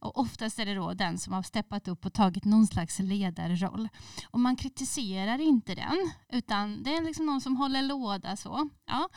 [0.00, 3.88] Och oftast är det då den som har steppat upp och tagit någon slags ledarroll.
[4.30, 8.68] Och man kritiserar inte den, utan det är liksom någon som håller låda så.
[8.86, 9.08] Ja.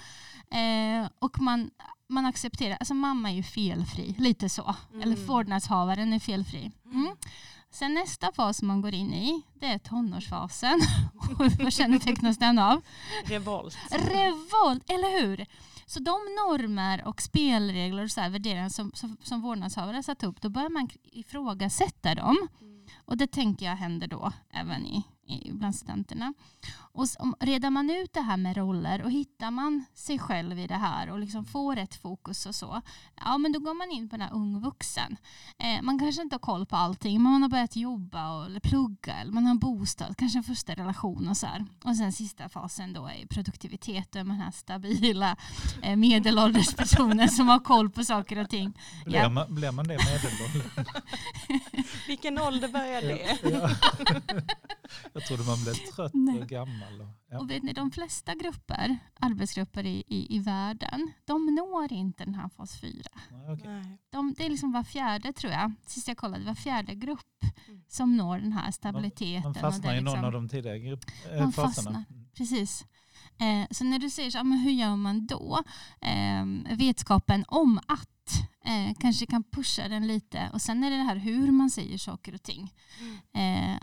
[0.57, 1.71] Eh, och man
[2.07, 4.75] man accepterar, alltså mamma är ju felfri, lite så.
[4.89, 5.01] Mm.
[5.01, 6.71] Eller vårdnadshavaren är felfri.
[6.85, 6.97] Mm.
[7.01, 7.17] mm.
[7.71, 10.79] Sen nästa fas man går in i, det är tonårsfasen.
[11.59, 12.81] Vad kännetecknas den av?
[13.25, 13.77] Revolt.
[13.91, 15.45] Revolt, eller hur?
[15.85, 20.41] Så de normer och spelregler och så här värderingar som, som, som vårdnadshavare satt upp,
[20.41, 22.47] då börjar man ifrågasätta dem.
[22.61, 22.85] Mm.
[22.97, 25.03] Och det tänker jag händer då även i,
[25.51, 26.33] bland studenterna.
[26.95, 27.07] Och
[27.39, 31.09] redar man ut det här med roller och hittar man sig själv i det här
[31.09, 32.81] och liksom får rätt fokus och så,
[33.15, 35.17] ja men då går man in på den här ung vuxen.
[35.57, 38.59] Eh, man kanske inte har koll på allting, men man har börjat jobba och, eller
[38.59, 41.65] plugga, eller man har en bostad, kanske en första relation och så här.
[41.83, 45.35] Och sen sista fasen då är produktivitet och den här stabila
[45.81, 48.73] eh, medelålders personen som har koll på saker och ting.
[49.05, 49.29] Blir, ja.
[49.29, 50.87] man, blir man det medelålders?
[52.07, 53.37] Vilken ålder börjar det?
[53.43, 53.69] Ja, ja.
[55.13, 56.39] Jag trodde man blev trött Nej.
[56.39, 56.84] och gammal.
[56.85, 57.39] Och, ja.
[57.39, 62.35] och vet ni, de flesta grupper, arbetsgrupper i, i, i världen, de når inte den
[62.35, 62.91] här fas 4.
[63.53, 63.83] okay.
[64.09, 67.83] de, det är liksom var fjärde tror jag, sist jag kollade, var fjärde grupp mm.
[67.87, 69.43] som når den här stabiliteten.
[69.43, 71.73] Man, man fastnar i liksom, någon av de tidigare grupp, äh, man faserna.
[71.73, 72.25] Fastnar, mm.
[72.37, 72.85] precis.
[73.39, 75.59] Eh, så när du säger så, men hur gör man då?
[76.01, 78.09] Eh, vetskapen om att
[78.65, 81.97] eh, kanske kan pusha den lite och sen är det det här hur man säger
[81.97, 82.73] saker och ting.
[83.33, 83.73] Mm.
[83.73, 83.79] Eh,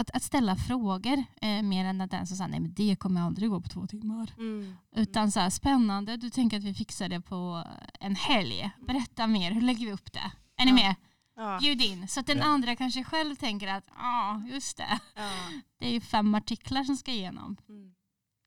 [0.00, 3.20] att, att ställa frågor eh, mer än att den som säger nej men det kommer
[3.20, 4.32] aldrig gå på två timmar.
[4.38, 4.76] Mm.
[4.96, 7.64] Utan så här, spännande, du tänker att vi fixar det på
[8.00, 8.70] en helg.
[8.78, 10.32] Berätta mer, hur lägger vi upp det?
[10.56, 10.94] Är ni med?
[11.36, 11.58] Ja.
[11.60, 12.08] Bjud in.
[12.08, 12.44] Så att den ja.
[12.44, 14.98] andra kanske själv tänker att ja, just det.
[15.14, 15.30] Ja.
[15.78, 17.56] Det är ju fem artiklar som ska igenom.
[17.68, 17.94] Mm.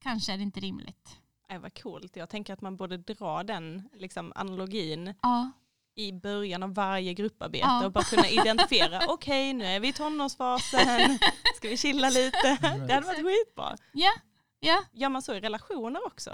[0.04, 1.18] Kanske är det inte rimligt.
[1.50, 2.16] Det var coolt.
[2.16, 5.52] Jag tänker att man borde dra den liksom, analogin ja
[5.95, 7.86] i början av varje grupparbete ja.
[7.86, 11.19] och bara kunna identifiera, okej okay, nu är vi i tonårsfasen,
[11.56, 12.58] ska vi chilla lite?
[12.88, 13.77] Det hade varit skitbra.
[13.93, 14.12] Ja.
[14.60, 14.84] Ja.
[14.93, 16.32] Gör man så i relationer också?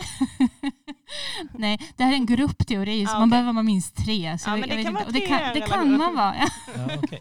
[1.54, 3.30] Nej, det här är en gruppteori så ah, man okay.
[3.30, 4.38] behöver vara minst tre.
[4.38, 6.36] Så ja, men det kan vara tre det kan, det kan man vara.
[6.36, 6.50] Ja.
[6.76, 7.19] ja okay.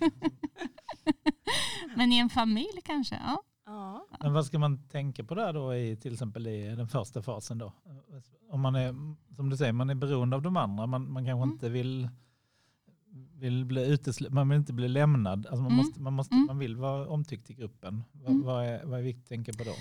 [1.97, 3.15] men i en familj kanske?
[3.15, 3.43] Ja.
[3.67, 4.07] ja.
[4.21, 7.59] Men vad ska man tänka på där då i till exempel i den första fasen
[7.59, 7.73] då?
[8.51, 8.95] Om man är,
[9.37, 11.53] som du säger, man är beroende av de andra, man, man kanske mm.
[11.53, 12.09] inte vill
[13.41, 15.47] vill bli utesluten, man vill inte bli lämnad.
[15.47, 15.77] Alltså man, mm.
[15.77, 16.47] måste, man, måste, mm.
[16.47, 18.05] man vill vara omtyckt i gruppen.
[18.27, 18.43] Mm.
[18.43, 19.75] Vad, är, vad är viktigt att tänka på då?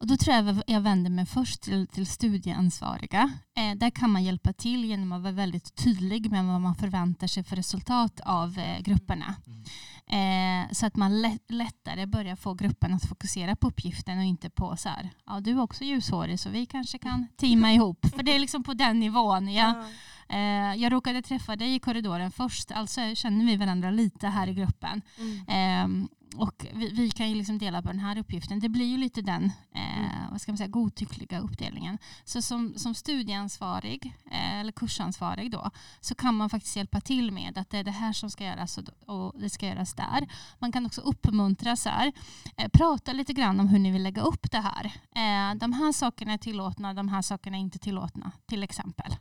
[0.00, 3.32] Och då tror jag jag vänder mig först till, till studieansvariga.
[3.56, 7.26] Eh, där kan man hjälpa till genom att vara väldigt tydlig med vad man förväntar
[7.26, 9.34] sig för resultat av eh, grupperna.
[9.46, 9.64] Mm.
[10.10, 14.50] Eh, så att man lätt, lättare börjar få gruppen att fokusera på uppgiften och inte
[14.50, 18.06] på så här, ja du är också ljushårig så vi kanske kan teama ihop.
[18.16, 19.52] För det är liksom på den nivån.
[19.52, 19.84] Ja.
[20.28, 24.54] Eh, jag råkade träffa dig i korridoren först, alltså känner vi varandra lite här i
[24.54, 25.02] gruppen.
[25.48, 25.88] Eh,
[26.36, 28.60] och vi, vi, kan ju liksom dela på den här uppgiften.
[28.60, 30.30] Det blir ju lite den eh, mm.
[30.30, 31.98] vad ska man säga, godtyckliga uppdelningen.
[32.24, 37.58] Så som, som studieansvarig eh, eller kursansvarig då så kan man faktiskt hjälpa till med
[37.58, 40.28] att det är det här som ska göras och, och det ska göras där.
[40.58, 42.12] Man kan också uppmuntra så här,
[42.56, 44.84] eh, prata lite grann om hur ni vill lägga upp det här.
[45.14, 49.16] Eh, de här sakerna är tillåtna, de här sakerna är inte tillåtna till exempel.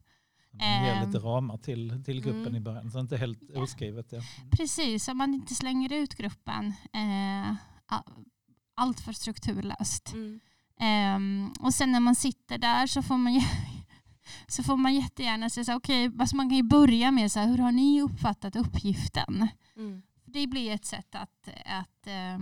[0.60, 2.56] Man ger lite ehm, ramar till, till gruppen mm.
[2.56, 3.62] i början, så inte helt ja.
[3.62, 4.12] oskrivet.
[4.12, 4.22] Ja.
[4.52, 7.56] Precis, om man inte slänger ut gruppen eh,
[8.76, 10.14] allt för strukturlöst.
[10.14, 10.40] Mm.
[10.80, 13.42] Eh, och sen när man sitter där så får man
[14.48, 17.48] så får man jättegärna säga okej, okay, alltså man kan ju börja med så här,
[17.48, 19.48] hur har ni uppfattat uppgiften?
[19.78, 20.02] Mm.
[20.26, 22.36] Det blir ett sätt att, att, äh,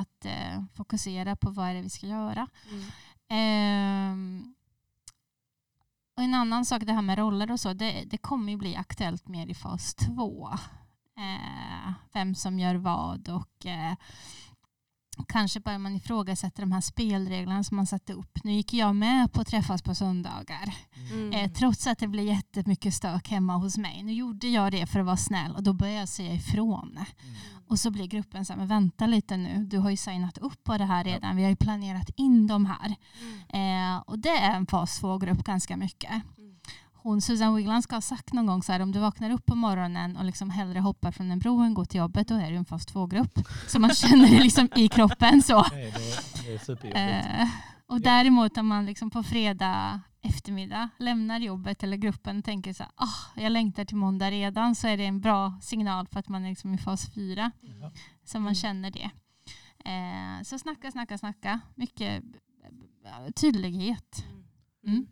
[0.00, 2.48] att äh, fokusera på vad är det vi ska göra.
[2.70, 2.84] Mm.
[3.30, 4.44] Äh,
[6.18, 8.76] och en annan sak, det här med roller och så, det, det kommer ju bli
[8.76, 10.48] aktuellt mer i fas två.
[11.18, 13.94] Eh, vem som gör vad och eh,
[15.24, 18.38] kanske börjar man ifrågasätta de här spelreglerna som man satte upp.
[18.44, 20.74] Nu gick jag med på att träffas på söndagar.
[21.12, 21.32] Mm.
[21.32, 24.02] Eh, trots att det blev jättemycket stök hemma hos mig.
[24.02, 26.90] Nu gjorde jag det för att vara snäll och då började jag säga ifrån.
[26.92, 27.34] Mm.
[27.68, 30.64] Och så blir gruppen så här, men vänta lite nu, du har ju signat upp
[30.64, 31.36] på det här redan.
[31.36, 32.94] Vi har ju planerat in de här.
[33.50, 33.96] Mm.
[33.96, 36.22] Eh, och det är en fas 2-grupp ganska mycket.
[37.08, 37.14] Mm.
[37.14, 39.54] Hon, Susan Wigland ska ha sagt någon gång så här, om du vaknar upp på
[39.54, 42.56] morgonen och liksom hellre hoppar från en bro än går till jobbet, då är det
[42.56, 43.38] en fas 2-grupp.
[43.66, 45.42] Så man känner det liksom i kroppen.
[45.42, 45.64] så.
[45.72, 45.94] Nej,
[46.82, 47.42] det, är.
[47.42, 47.48] Eh,
[47.86, 52.82] och däremot om man liksom på fredag eftermiddag, lämnar jobbet eller gruppen och tänker så
[52.82, 56.28] här, oh, jag längtar till måndag redan så är det en bra signal för att
[56.28, 57.50] man är liksom i fas fyra.
[57.62, 57.90] Mm.
[58.24, 58.54] Så man mm.
[58.54, 59.10] känner det.
[59.84, 61.60] Eh, så snacka, snacka, snacka.
[61.74, 62.24] Mycket
[63.04, 64.24] eh, tydlighet.
[64.86, 65.06] Mm.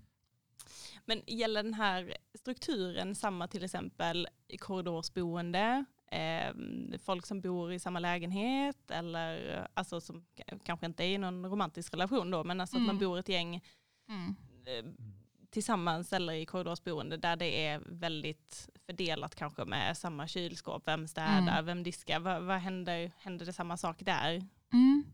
[1.07, 5.85] Men gäller den här strukturen samma till exempel i korridorsboende?
[6.11, 6.55] Eh,
[6.99, 10.25] folk som bor i samma lägenhet eller alltså som
[10.65, 12.85] kanske inte är i någon romantisk relation då men alltså mm.
[12.85, 13.09] att man mm.
[13.09, 13.65] bor ett gäng
[14.09, 14.37] mm.
[14.67, 14.93] eh,
[15.51, 21.53] tillsammans eller i korridorsboende där det är väldigt fördelat kanske med samma kylskåp, vem städar,
[21.53, 21.67] mm.
[21.67, 24.47] vem diskar, vad, vad händer, händer det samma sak där?
[24.73, 25.05] Mm.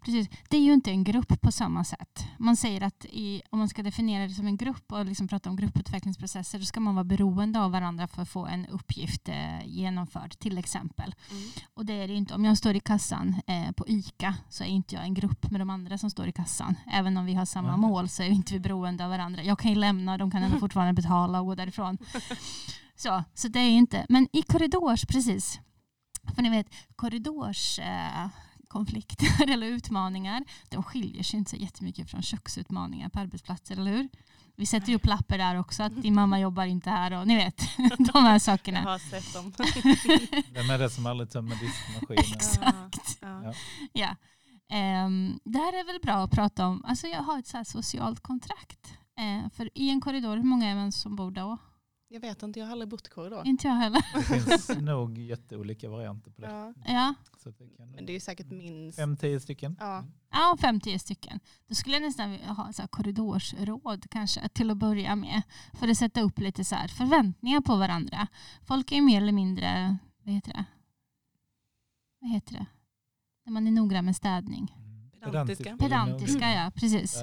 [0.00, 0.28] Precis.
[0.48, 2.24] Det är ju inte en grupp på samma sätt.
[2.38, 5.50] Man säger att i, om man ska definiera det som en grupp och liksom prata
[5.50, 9.66] om grupputvecklingsprocesser då ska man vara beroende av varandra för att få en uppgift eh,
[9.66, 11.14] genomförd till exempel.
[11.30, 11.42] Mm.
[11.74, 12.34] Och det är det inte.
[12.34, 15.60] Om jag står i kassan eh, på ICA så är inte jag en grupp med
[15.60, 16.74] de andra som står i kassan.
[16.92, 17.80] Även om vi har samma mm.
[17.80, 19.42] mål så är vi inte beroende av varandra.
[19.42, 21.98] Jag kan ju lämna, de kan ändå fortfarande betala och gå därifrån.
[22.96, 24.06] Så, så det är inte.
[24.08, 25.60] Men i korridors, precis.
[26.34, 26.66] För ni vet,
[26.96, 28.28] korridors eh,
[28.76, 34.08] konflikter eller utmaningar, de skiljer sig inte så jättemycket från köksutmaningar på arbetsplatser, eller hur?
[34.56, 37.36] Vi sätter ju upp lappar där också att din mamma jobbar inte här och ni
[37.36, 37.62] vet
[38.12, 38.78] de här sakerna.
[38.78, 39.52] Jag har sett dem.
[40.54, 42.24] Vem är det som aldrig tömmer diskmaskinen?
[42.34, 43.18] Exakt.
[43.20, 43.42] Ja.
[43.44, 43.54] ja.
[43.92, 45.04] ja.
[45.04, 46.84] Um, det här är väl bra att prata om.
[46.84, 48.98] Alltså jag har ett så socialt kontrakt.
[49.20, 51.58] Uh, för i en korridor, hur många är man som bor då?
[52.08, 53.46] Jag vet inte, jag har aldrig bott i korridor.
[53.46, 54.02] Inte jag heller.
[54.14, 56.48] Det finns nog jätteolika varianter på det.
[56.48, 56.74] Ja.
[56.86, 57.14] ja.
[57.38, 57.90] Så det kan...
[57.90, 58.98] Men det är säkert minst...
[58.98, 59.76] Fem, tio stycken.
[59.80, 60.04] Ja.
[60.30, 61.40] ja, fem, tio stycken.
[61.68, 65.42] Då skulle jag nästan vilja ha så här korridorsråd kanske till att börja med.
[65.72, 68.26] För att sätta upp lite så här förväntningar på varandra.
[68.66, 70.64] Folk är ju mer eller mindre, vad heter det?
[72.20, 72.66] Vad heter det?
[73.44, 74.76] När man är noggrann med städning.
[74.78, 75.10] Mm.
[75.20, 75.76] Pedantiska.
[75.76, 77.22] Pedantiska, ja precis.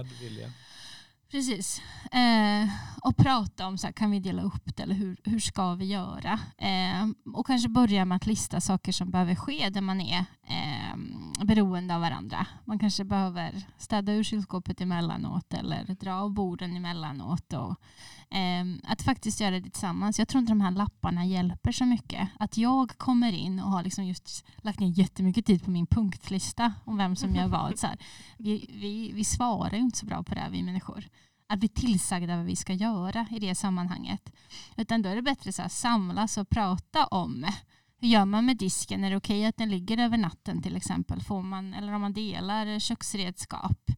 [1.34, 1.82] Precis.
[2.12, 2.69] Eh,
[3.02, 5.86] och prata om så här, kan vi dela upp det eller hur, hur ska vi
[5.86, 6.39] göra?
[6.58, 10.98] Eh, och kanske börja med att lista saker som behöver ske där man är eh,
[11.46, 12.48] beroende av varandra.
[12.65, 17.54] Man kanske behöver städa ur kylskåpet emellanåt eller dra av borden emellanåt.
[17.54, 17.76] Och,
[18.36, 20.19] Ehm, att faktiskt göra det tillsammans.
[20.19, 22.30] Jag tror inte de här lapparna hjälper så mycket.
[22.39, 26.74] Att jag kommer in och har liksom just lagt ner jättemycket tid på min punktlista
[26.86, 27.80] om vem som gör vad.
[27.80, 27.98] Så här.
[28.38, 31.08] Vi, vi, vi svarar ju inte så bra på det här, vi människor
[31.48, 34.34] att bli tillsagda vad vi ska göra i det sammanhanget.
[34.78, 37.46] Utan då är det bättre att samlas och prata om
[38.04, 39.04] hur gör man med disken?
[39.04, 41.22] Är det okej okay att den ligger över natten till exempel?
[41.22, 43.89] Får man, eller om man delar köksredskap?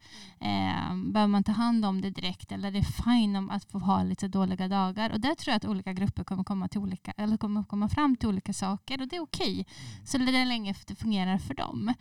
[0.41, 3.79] Eh, behöver man ta hand om det direkt eller är det fine om att få
[3.79, 5.09] ha lite dåliga dagar?
[5.09, 8.15] Och där tror jag att olika grupper kommer komma, till olika, eller kommer komma fram
[8.15, 9.61] till olika saker och det är okej.
[9.61, 9.65] Okay.
[10.05, 11.93] Så länge det fungerar för dem.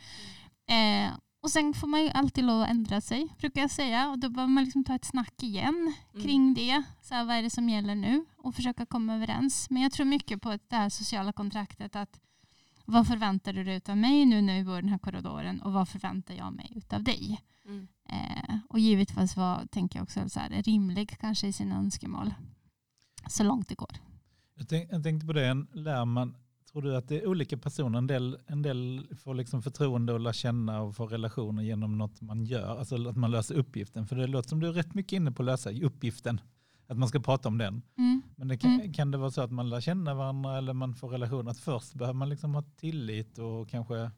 [0.67, 1.11] Eh,
[1.45, 4.09] och sen får man ju alltid lov att ändra sig, brukar jag säga.
[4.09, 6.53] Och då behöver man liksom ta ett snack igen kring mm.
[6.53, 6.83] det.
[7.01, 8.25] Så här, vad är det som gäller nu?
[8.37, 9.69] Och försöka komma överens.
[9.69, 11.95] Men jag tror mycket på det här sociala kontraktet.
[11.95, 12.19] att
[12.85, 15.61] Vad förväntar du dig av mig nu när vi bor i den här korridoren?
[15.61, 17.41] Och vad förväntar jag mig av dig?
[17.65, 17.87] Mm.
[18.09, 22.33] Eh, och givetvis var, tänker jag också, så här, rimlig kanske i sina önskemål.
[23.27, 23.95] Så långt det går.
[24.55, 26.35] Jag, tänk, jag tänkte på det, lär man
[26.75, 27.97] Tror du att det är olika personer?
[27.97, 32.21] En del, en del får liksom förtroende och lär känna och får relationer genom något
[32.21, 32.77] man gör.
[32.77, 34.07] Alltså att man löser uppgiften.
[34.07, 36.41] För det låter som du är rätt mycket inne på att lösa uppgiften.
[36.87, 37.81] Att man ska prata om den.
[37.97, 38.21] Mm.
[38.35, 38.93] Men det kan, mm.
[38.93, 41.51] kan det vara så att man lär känna varandra eller man får relationer?
[41.51, 44.11] Att först behöver man liksom ha tillit och kanske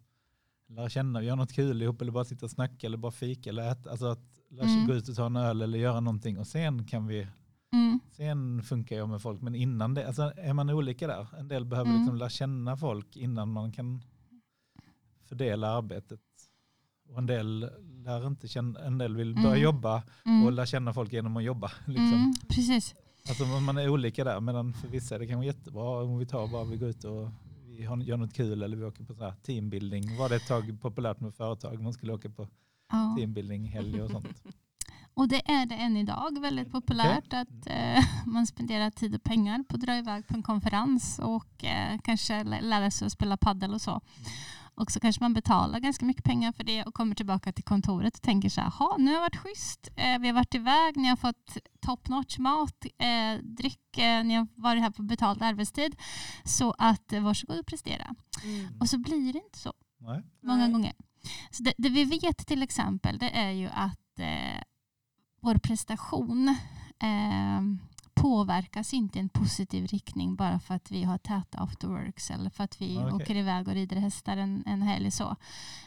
[0.70, 3.50] lära känna och göra något kul ihop eller bara sitta och snacka eller bara fika
[3.50, 3.92] eller äta.
[3.92, 4.88] Alltså att lära sig mm.
[4.88, 7.28] gå ut och ta en öl eller göra någonting och sen kan vi
[7.74, 8.00] Mm.
[8.12, 11.28] Sen funkar jag med folk, men innan det, alltså är man olika där?
[11.40, 12.02] En del behöver mm.
[12.02, 14.02] liksom lära känna folk innan man kan
[15.26, 16.22] fördela arbetet.
[17.10, 17.70] Och en del
[18.04, 19.62] lär inte känna, en del vill börja mm.
[19.62, 20.46] jobba mm.
[20.46, 21.72] och lära känna folk genom att jobba.
[21.86, 22.14] Liksom.
[22.14, 22.96] Mm, precis.
[23.30, 26.48] Alltså man är olika där, medan för vissa är det kanske jättebra om vi tar
[26.48, 27.30] bara vi går ut och
[27.66, 30.18] vi gör något kul eller vi åker på så här teambuilding.
[30.18, 32.48] Var det ett tag populärt med företag, man skulle åka på
[32.92, 33.16] ja.
[33.18, 34.44] teambuilding helg och sånt.
[35.18, 37.40] Och det är det än idag väldigt populärt okay.
[37.40, 41.64] att eh, man spenderar tid och pengar på att dra iväg på en konferens och
[41.64, 44.02] eh, kanske lära sig att spela paddel och så.
[44.76, 48.16] Och så kanske man betalar ganska mycket pengar för det och kommer tillbaka till kontoret
[48.16, 51.08] och tänker så här, nu har det varit schysst, eh, vi har varit iväg, ni
[51.08, 55.96] har fått top notch mat, eh, dryck, eh, ni har varit här på betald arbetstid.
[56.44, 58.16] Så att eh, varsågod och prestera.
[58.44, 58.80] Mm.
[58.80, 60.24] Och så blir det inte så Nej.
[60.44, 60.72] många Nej.
[60.72, 60.94] gånger.
[61.52, 64.62] Så det, det, vi vet till exempel det är ju att eh,
[65.40, 66.48] vår prestation
[67.00, 67.62] eh,
[68.14, 72.64] påverkas inte i en positiv riktning bara för att vi har täta afterworks eller för
[72.64, 73.12] att vi okay.
[73.12, 75.12] åker iväg och rider hästar en, en helg.
[75.12, 75.30] Så.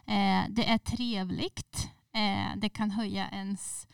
[0.06, 3.86] Eh, det är trevligt Eh, det kan höja ens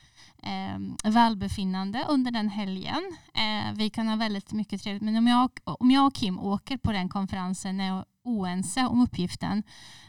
[0.43, 3.17] eh, välbefinnande under den helgen.
[3.35, 5.03] Eh, vi kan ha väldigt mycket trevligt.
[5.03, 8.87] Men om jag, om jag och Kim åker på den konferensen när jag är oense
[8.87, 9.63] om uppgiften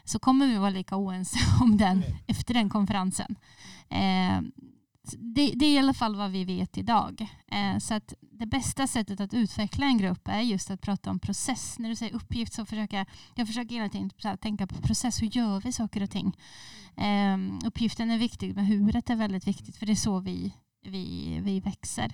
[0.04, 3.36] så kommer vi vara lika oense om den efter den konferensen.
[3.88, 4.40] Eh,
[5.18, 7.26] det, det, är i alla fall vad vi vet idag.
[7.46, 11.18] Eh, så att det bästa sättet att utveckla en grupp är just att prata om
[11.18, 11.78] process.
[11.78, 15.22] När du säger uppgift så försöker jag försöker hela tiden tänka på process.
[15.22, 16.36] Hur gör vi saker och ting?
[16.96, 21.38] Eh, uppgiften är viktig men huret är väldigt viktigt för det är så vi, vi,
[21.42, 22.12] vi växer.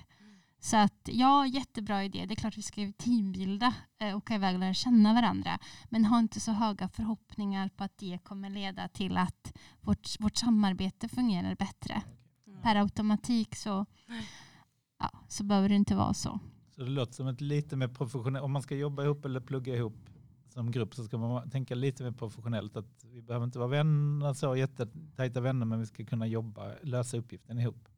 [0.59, 2.25] Så att ja, jättebra idé.
[2.25, 5.59] Det är klart vi ska teambilda eh, och åka iväg och lära känna varandra.
[5.89, 10.37] Men ha inte så höga förhoppningar på att det kommer leda till att vårt, vårt
[10.37, 12.01] samarbete fungerar bättre
[12.65, 13.85] per automatik så,
[14.99, 16.39] ja, så behöver det inte vara så.
[16.75, 19.75] Så det låter som ett lite mer professionellt, om man ska jobba ihop eller plugga
[19.75, 20.09] ihop
[20.49, 22.77] som grupp så ska man tänka lite mer professionellt.
[22.77, 27.17] Att vi behöver inte vara vänner, så jättetajta vänner, men vi ska kunna jobba, lösa
[27.17, 27.89] uppgiften ihop.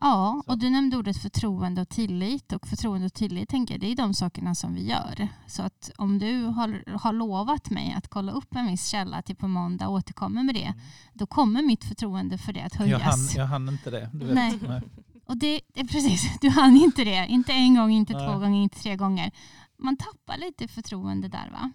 [0.00, 2.52] Ja, och du nämnde ordet förtroende och tillit.
[2.52, 5.28] Och förtroende och tillit tänker jag, det är de sakerna som vi gör.
[5.46, 9.36] Så att om du har, har lovat mig att kolla upp en viss källa till
[9.36, 10.80] på måndag och återkommer med det, mm.
[11.12, 13.00] då kommer mitt förtroende för det att höjas.
[13.00, 14.10] Jag hann, jag hann inte det.
[14.12, 14.34] Du vet.
[14.34, 14.58] Nej.
[14.68, 14.82] Nej.
[15.26, 17.26] Och det, det, precis, du hann inte det.
[17.28, 18.26] Inte en gång, inte Nej.
[18.26, 19.30] två gånger, inte tre gånger.
[19.78, 21.72] Man tappar lite förtroende där va?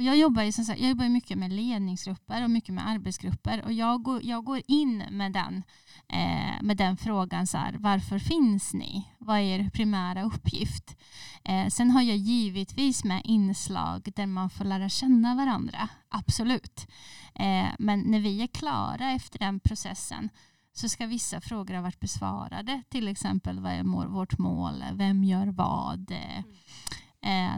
[0.00, 3.64] Och jag, jobbar ju, som sagt, jag jobbar mycket med ledningsgrupper och mycket med arbetsgrupper.
[3.64, 5.62] Och jag går, jag går in med den,
[6.08, 9.08] eh, med den frågan, så här, varför finns ni?
[9.18, 10.96] Vad är er primära uppgift?
[11.44, 16.86] Eh, sen har jag givetvis med inslag där man får lära känna varandra, absolut.
[17.34, 20.28] Eh, men när vi är klara efter den processen
[20.72, 22.82] så ska vissa frågor ha varit besvarade.
[22.88, 24.84] Till exempel vad är vårt mål?
[24.92, 26.10] Vem gör vad?
[26.10, 26.44] Mm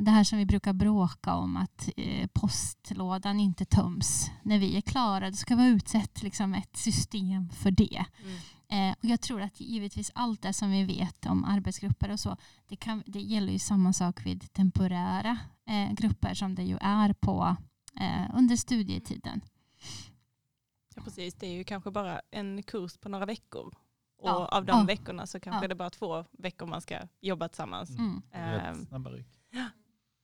[0.00, 4.30] det här som vi brukar bråka om att eh, postlådan inte töms.
[4.42, 8.04] När vi är klara då ska vi ha utsett liksom, ett system för det.
[8.22, 8.90] Mm.
[8.90, 12.36] Eh, och jag tror att givetvis allt det som vi vet om arbetsgrupper och så
[12.68, 15.38] det, kan, det gäller ju samma sak vid temporära
[15.90, 17.56] grupper som det ju är på
[18.34, 19.40] under studietiden.
[20.94, 23.74] Ja, precis, det är ju kanske bara en kurs på några veckor.
[24.18, 24.46] Och ja.
[24.46, 24.84] av de ja.
[24.84, 25.68] veckorna så kanske ja.
[25.68, 27.90] det är bara två veckor man ska jobba tillsammans.
[27.90, 28.22] Mm.
[29.52, 29.68] Mm.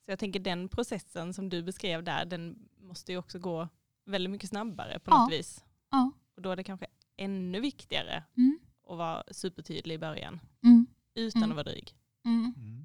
[0.05, 3.68] Så jag tänker den processen som du beskrev där, den måste ju också gå
[4.05, 5.64] väldigt mycket snabbare på något vis.
[5.91, 6.11] Ja.
[6.37, 8.59] Och då är det kanske ännu viktigare mm.
[8.89, 10.41] att vara supertydlig i början.
[10.64, 10.87] Mm.
[11.14, 11.51] Utan mm.
[11.51, 11.95] att vara dryg.
[12.24, 12.55] Mm.
[12.57, 12.85] mm.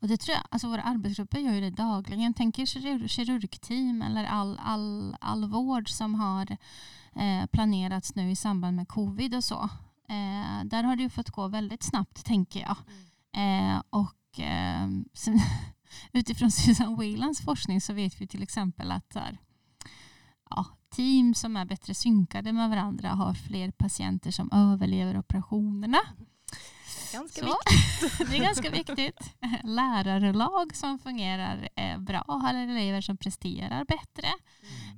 [0.00, 2.34] Och det tror jag, alltså våra arbetsgrupper gör ju det dagligen.
[2.34, 6.56] Tänk er kirurg, kirurgteam eller all, all, all vård som har
[7.14, 9.68] eh, planerats nu i samband med covid och så.
[10.08, 12.76] Eh, där har det ju fått gå väldigt snabbt tänker jag.
[13.32, 13.74] Mm.
[13.74, 15.40] Eh, och eh, sen,
[16.12, 19.38] utifrån Susan Whelans forskning så vet vi till exempel att här,
[20.50, 25.98] ja, team som är bättre synkade med varandra har fler patienter som överlever operationerna.
[27.12, 28.28] Ganska så, viktigt.
[28.30, 29.34] det är ganska viktigt.
[29.64, 34.28] Lärarlag som fungerar eh, bra har elever som presterar bättre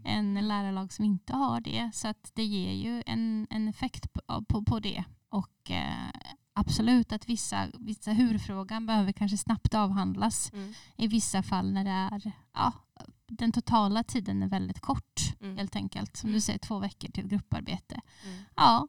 [0.05, 0.37] mm.
[0.37, 1.91] än lärarlag som inte har det.
[1.95, 5.05] Så att det ger ju en, en effekt på, på, på det.
[5.29, 6.11] Och eh,
[6.61, 10.75] absolut att vissa, vissa hurfrågan behöver kanske snabbt avhandlas mm.
[10.97, 12.73] i vissa fall när det är ja,
[13.27, 15.57] den totala tiden är väldigt kort mm.
[15.57, 16.17] helt enkelt.
[16.17, 16.41] Som du mm.
[16.41, 18.01] säger, två veckor till grupparbete.
[18.25, 18.39] Mm.
[18.57, 18.89] Ja,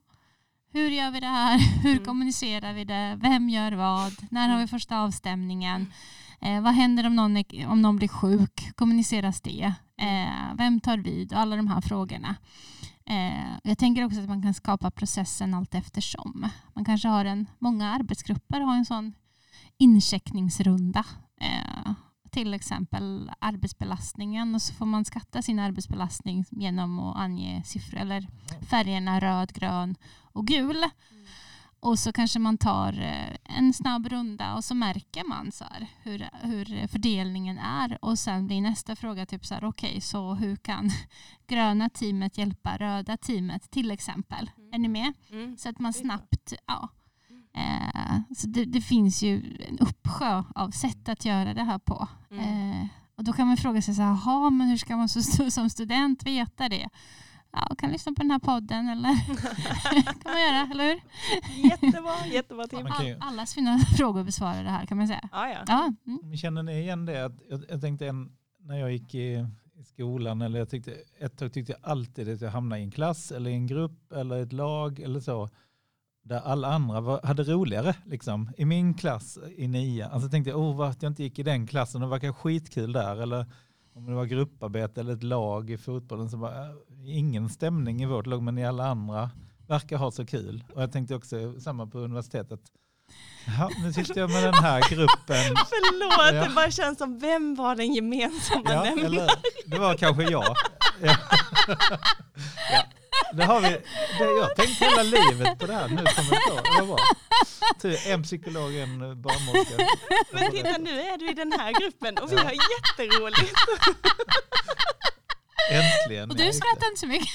[0.73, 1.57] hur gör vi det här?
[1.83, 2.05] Hur mm.
[2.05, 3.17] kommunicerar vi det?
[3.21, 4.13] Vem gör vad?
[4.31, 5.93] När har vi första avstämningen?
[6.41, 8.71] Eh, vad händer om någon, är, om någon blir sjuk?
[8.75, 9.73] Kommuniceras det?
[9.97, 11.33] Eh, vem tar vid?
[11.33, 12.35] Alla de här frågorna.
[13.05, 16.49] Eh, jag tänker också att man kan skapa processen allt eftersom.
[16.73, 19.13] Man kanske har en, många arbetsgrupper har en sån
[19.77, 21.05] incheckningsrunda.
[21.41, 21.93] Eh,
[22.31, 28.27] till exempel arbetsbelastningen och så får man skatta sin arbetsbelastning genom att ange siffror eller
[28.69, 30.77] färgerna röd, grön och gul.
[30.77, 31.25] Mm.
[31.81, 35.87] Och så kanske man tar eh, en snabb runda och så märker man så här
[36.03, 37.97] hur, hur fördelningen är.
[38.01, 40.89] Och sen blir nästa fråga typ så här, okej, okay, så hur kan
[41.47, 44.51] gröna teamet hjälpa röda teamet till exempel?
[44.57, 44.73] Mm.
[44.73, 45.13] Är ni med?
[45.31, 45.57] Mm.
[45.57, 46.89] Så att man snabbt, ja.
[47.53, 52.07] Eh, så det, det, finns ju en uppsjö av sätt att göra det här på.
[52.31, 52.71] Mm.
[52.71, 55.09] Eh, och då kan man fråga sig så här, men hur ska man
[55.51, 56.89] som student veta det?
[57.51, 59.15] Ja, kan lyssna på den här podden eller
[60.23, 61.01] kan man göra, eller hur?
[61.69, 62.87] Jättebra, jättebra Tim.
[62.87, 65.29] All, allas fina frågor besvarade här kan man säga.
[65.31, 65.63] Ah, ja.
[65.67, 66.37] Ja, mm.
[66.37, 67.25] Känner ni igen det?
[67.25, 71.37] Att jag, jag tänkte en, när jag gick i, i, skolan, eller jag tyckte, ett
[71.37, 74.43] tag tyckte jag alltid att jag hamnade i en klass eller i en grupp eller
[74.43, 75.49] ett lag eller så
[76.23, 77.95] där alla andra var, hade roligare.
[78.05, 78.51] Liksom.
[78.57, 81.67] I min klass i nian, alltså tänkte jag, oh, att jag inte gick i den
[81.67, 83.21] klassen, det verkar skitkul där.
[83.21, 83.45] Eller
[83.93, 86.75] om det var grupparbete eller ett lag i fotbollen så var
[87.05, 89.29] ingen stämning i vårt lag men i alla andra
[89.67, 90.63] verkar ha så kul.
[90.73, 92.59] Och jag tänkte också samma på universitetet.
[93.45, 95.55] Ja, nu sitter jag med den här gruppen.
[95.55, 96.47] Förlåt, ja.
[96.47, 99.29] det bara känns som vem var den gemensamma ja, nämnaren?
[99.65, 100.55] Det var kanske jag.
[101.03, 101.15] Ja.
[102.71, 102.83] ja.
[103.33, 103.69] Det har vi,
[104.17, 105.87] det, jag tänkte hela livet på det här.
[105.87, 106.97] Nu kommer det bra.
[108.07, 109.87] En psykolog, en barnmorska.
[110.31, 113.53] Men titta nu är du i den här gruppen och vi har jätteroligt.
[115.71, 116.31] Äntligen.
[116.31, 117.29] Och du skrattar inte så mycket.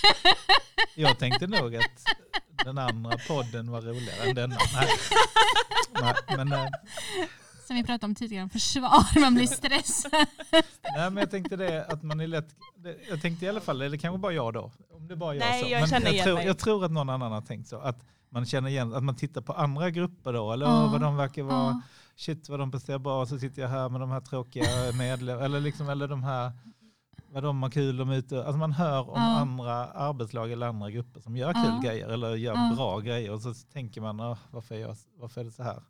[0.94, 2.04] Jag tänkte nog att
[2.64, 4.56] den andra podden var roligare än denna.
[4.74, 4.88] Nej.
[6.00, 6.68] Nej, men, eh,
[7.66, 10.12] Som vi pratade om tidigare, försvar, man blir stressad.
[10.96, 12.54] Nej men jag tänkte det att man är lätt,
[13.08, 15.62] jag tänkte i alla fall, eller kanske bara jag då, om det bara jag Nej,
[15.62, 15.68] så.
[15.68, 16.46] jag känner jag igen tror, mig.
[16.46, 19.40] jag tror att någon annan har tänkt så, att man känner igen, att man tittar
[19.40, 21.76] på andra grupper då, eller uh, vad de verkar vara, uh.
[22.16, 25.60] shit vad de presterar bra, så sitter jag här med de här tråkiga medlemmarna, eller,
[25.60, 26.52] liksom, eller de här
[27.32, 28.44] vad de har kul om ute.
[28.44, 29.38] Alltså man hör om ja.
[29.38, 31.90] andra arbetslag eller andra grupper som gör kul ja.
[31.90, 32.72] grejer eller gör ja.
[32.76, 35.82] bra grejer och så tänker man oh, varför, är jag, varför är det så här?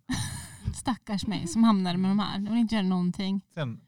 [0.76, 2.38] Stackars mig som hamnar med de här.
[2.38, 3.40] De vill inte göra någonting.
[3.54, 3.80] Sen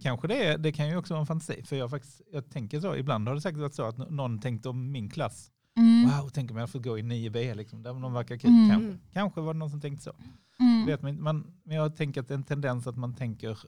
[0.00, 1.62] kanske det, är, det kan ju också vara en fantasi.
[1.64, 4.66] För jag, faktiskt, jag tänker så, ibland har det säkert varit så att någon tänkt
[4.66, 5.50] om min klass.
[5.76, 6.10] Mm.
[6.10, 8.50] Wow, tänk om jag får gå i 9B, liksom, där de verkar kul.
[8.50, 8.70] Mm.
[8.70, 10.12] Kanske, kanske var det någon som tänkte så.
[10.60, 10.86] Mm.
[10.86, 13.58] Vet man, man, men jag tänker att det är en tendens att man tänker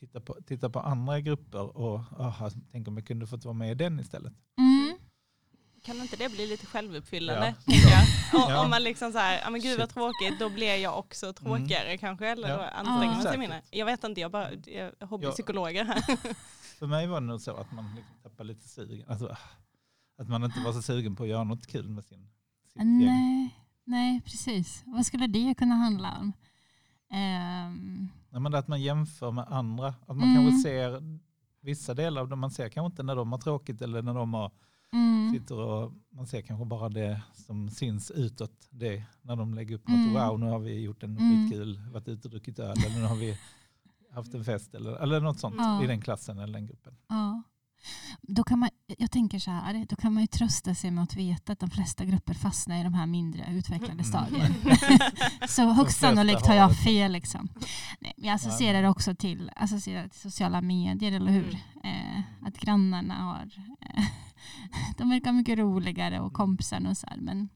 [0.00, 3.70] titta på, titta på andra grupper och aha, tänk om jag kunde fått vara med
[3.70, 4.32] i den istället.
[4.58, 4.65] Mm.
[5.86, 7.54] Kan inte det bli lite självuppfyllande?
[7.66, 8.02] Ja.
[8.32, 8.64] ja.
[8.64, 11.86] Om man liksom så här, ja men gud vad tråkigt, då blir jag också tråkigare
[11.86, 11.98] mm.
[11.98, 12.56] kanske, eller ja.
[12.56, 13.62] då anstränger man sig mindre.
[13.70, 16.02] Jag vet inte, jag bara jag är hobbypsykologer här.
[16.78, 19.36] För mig var det nog så att man liksom tappade lite sugen, alltså,
[20.18, 22.28] att man inte var så sugen på att göra något kul med sin,
[22.72, 24.82] sin nej, nej, precis.
[24.86, 26.32] Vad skulle det kunna handla om?
[27.12, 29.88] Um, Ja, men att man jämför med andra.
[29.88, 30.34] Att man mm.
[30.34, 31.18] kanske ser
[31.60, 32.36] vissa delar av det.
[32.36, 34.50] Man ser kanske inte när de har tråkigt eller när de har,
[34.96, 35.32] mm.
[35.32, 38.68] sitter och man ser kanske bara det som syns utåt.
[38.70, 40.12] Det, när de lägger upp något, mm.
[40.12, 41.48] wow nu har vi gjort en mm.
[41.48, 43.38] skitkul, varit ute och druckit öl eller nu har vi
[44.10, 45.84] haft en fest eller, eller något sånt ja.
[45.84, 46.94] i den klassen eller den gruppen.
[47.08, 47.42] Ja.
[48.22, 48.68] Då kan man,
[48.98, 51.70] jag tänker så här, då kan man ju trösta sig med att veta att de
[51.70, 54.04] flesta grupper fastnar i de här mindre utvecklade mm.
[54.04, 54.54] stadierna.
[55.48, 57.12] så högst sannolikt har jag fel.
[57.12, 57.48] Liksom.
[58.00, 61.58] Nej, jag associerar också till, associerar till sociala medier, eller hur?
[61.84, 62.16] Mm.
[62.16, 64.04] Eh, att grannarna har, eh,
[64.98, 67.48] de verkar mycket roligare och kompisarna och så här, men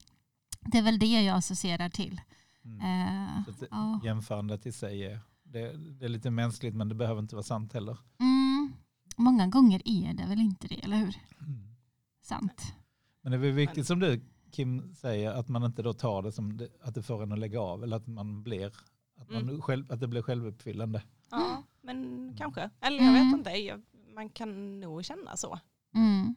[0.61, 2.21] det är väl det jag associerar till.
[2.65, 2.79] Mm.
[2.81, 3.99] Eh, ja.
[4.03, 7.73] Jämförandet i sig är, det, det, är lite mänskligt men det behöver inte vara sant
[7.73, 7.97] heller.
[8.19, 8.73] Mm.
[9.17, 11.15] Många gånger är det väl inte det, eller hur?
[11.39, 11.75] Mm.
[12.21, 12.73] Sant.
[13.21, 14.21] Men det är väl viktigt som du
[14.51, 17.39] Kim säger att man inte då tar det som det, att det får en att
[17.39, 18.73] lägga av eller att man blir
[19.17, 19.61] att, man mm.
[19.61, 21.03] själv, att det blir självuppfyllande.
[21.31, 22.69] Ja, men kanske.
[22.81, 23.39] Eller jag vet mm.
[23.39, 23.49] inte.
[23.49, 23.81] Jag,
[24.15, 25.59] man kan nog känna så.
[25.95, 26.35] Mm.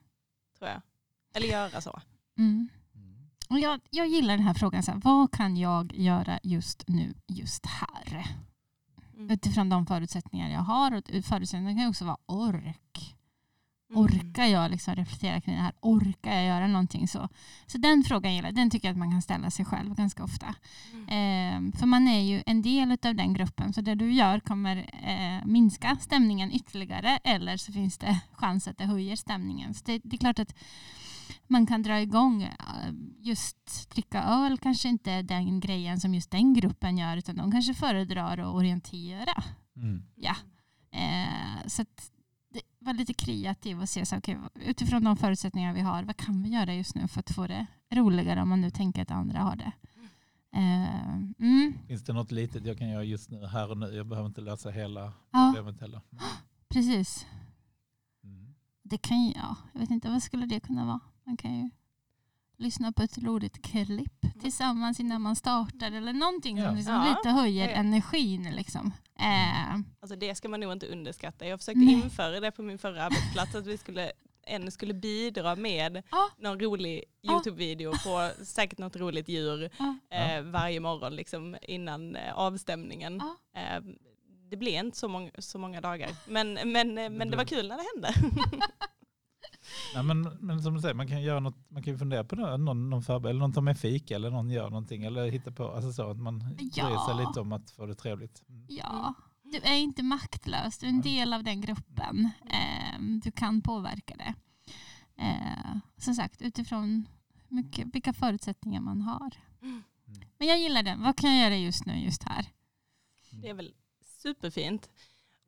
[0.59, 0.82] Tror jag.
[1.35, 2.01] Eller göra så.
[2.39, 2.68] Mm.
[3.49, 4.82] Och jag, jag gillar den här frågan.
[4.82, 8.26] Så här, vad kan jag göra just nu, just här?
[9.16, 9.30] Mm.
[9.30, 10.95] Utifrån de förutsättningar jag har.
[10.95, 13.14] Och förutsättningarna kan också vara ork.
[13.91, 14.03] Mm.
[14.03, 15.74] Orkar jag liksom reflektera kring det här?
[15.80, 17.28] Orkar jag göra någonting så?
[17.66, 20.55] Så den frågan gillar Den tycker jag att man kan ställa sig själv ganska ofta.
[20.93, 21.72] Mm.
[21.72, 23.72] Eh, för man är ju en del av den gruppen.
[23.72, 27.18] Så det du gör kommer eh, minska stämningen ytterligare.
[27.24, 29.74] Eller så finns det chans att det höjer stämningen.
[29.74, 30.55] Så det, det är klart att
[31.47, 32.55] man kan dra igång eh,
[33.18, 37.53] just dricka öl kanske inte är den grejen som just den gruppen gör utan de
[37.53, 39.43] kanske föredrar att orientera.
[39.77, 40.03] Mm.
[40.14, 40.37] Ja.
[40.91, 42.11] Eh, så att
[42.79, 46.49] vara lite kreativ och se så, okay, utifrån de förutsättningar vi har, vad kan vi
[46.49, 49.57] göra just nu för att få det roligare om man nu tänker att andra har
[49.57, 49.72] det.
[50.53, 51.72] Eh, mm.
[51.89, 53.87] Finns det något litet jag kan göra just nu, här och nu?
[53.87, 55.53] Jag behöver inte lösa hela ja.
[55.55, 56.01] problemet heller.
[56.68, 57.27] Precis.
[58.25, 58.55] Mm.
[58.83, 61.01] Det kan ja, jag vet inte, vad skulle det kunna vara?
[61.25, 61.70] Man kan ju
[62.57, 66.66] lyssna på ett roligt klipp tillsammans innan man startar eller någonting ja.
[66.66, 67.16] som liksom ja.
[67.16, 67.75] lite höjer ja.
[67.75, 68.53] energin.
[68.53, 68.93] Liksom.
[69.18, 69.75] Eh.
[70.01, 71.47] Alltså det ska man nog inte underskatta.
[71.47, 71.95] Jag försökte Nej.
[71.95, 74.12] införa det på min förra arbetsplats att vi skulle
[74.47, 76.29] en skulle bidra med ah.
[76.39, 80.16] någon rolig YouTube-video på säkert något roligt djur ah.
[80.16, 83.20] eh, varje morgon liksom, innan eh, avstämningen.
[83.20, 83.59] Ah.
[83.59, 83.83] Eh,
[84.51, 87.77] det blev inte så många, så många dagar, men, men, men det var kul när
[87.77, 88.39] det hände.
[89.95, 92.64] Nej, men, men som du säger, man kan, göra något, man kan fundera på någon,
[92.64, 95.68] någon, någon förbered, eller någon tar med fika eller någon gör någonting eller hittar på,
[95.68, 96.87] alltså så att man ja.
[96.87, 98.43] bryr sig lite om att få det trevligt.
[98.49, 98.66] Mm.
[98.68, 102.31] Ja, du är inte maktlös, du är en del av den gruppen.
[102.47, 104.35] Eh, du kan påverka det.
[105.22, 107.09] Eh, som sagt, utifrån
[107.49, 109.31] mycket, vilka förutsättningar man har.
[109.62, 109.83] Mm.
[110.39, 111.03] Men jag gillar den.
[111.03, 112.47] Vad kan jag göra just nu, just här?
[113.31, 113.75] Det är väl
[114.22, 114.91] superfint.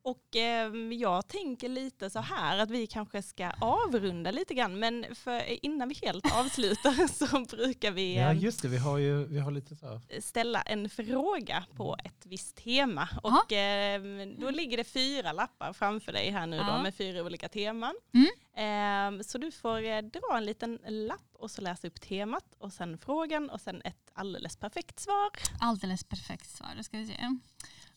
[0.06, 5.06] Och eh, jag tänker lite så här att vi kanske ska avrunda lite grann, men
[5.14, 9.24] för innan vi helt avslutar så brukar vi Ja eh, just det, vi har ju
[9.24, 10.00] vi har lite så.
[10.20, 13.08] ställa en fråga på ett visst tema.
[13.22, 14.02] Och eh,
[14.38, 17.94] då ligger det fyra lappar framför dig här nu då med fyra olika teman.
[18.14, 19.18] Mm.
[19.18, 22.72] Eh, så du får eh, dra en liten lapp och så läsa upp temat och
[22.72, 25.30] sen frågan och sen ett alldeles perfekt svar.
[25.60, 26.70] Alldeles perfekt svar.
[26.76, 27.38] Då ska vi se.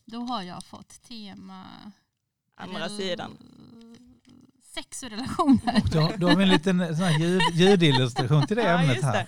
[0.04, 1.66] Då har jag fått tema...
[2.62, 3.36] Andra rel- sidan.
[4.74, 5.82] Sex och relationer.
[5.92, 9.12] Då, då har vi en liten sån här ljud, ljudillustration till det Ja, ämnet här.
[9.12, 9.26] det.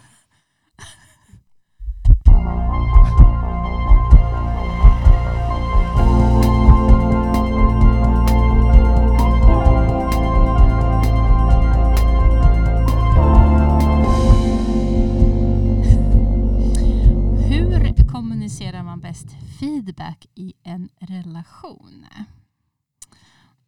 [17.49, 19.27] Hur kommunicerar man bäst
[19.61, 22.07] feedback i en relation?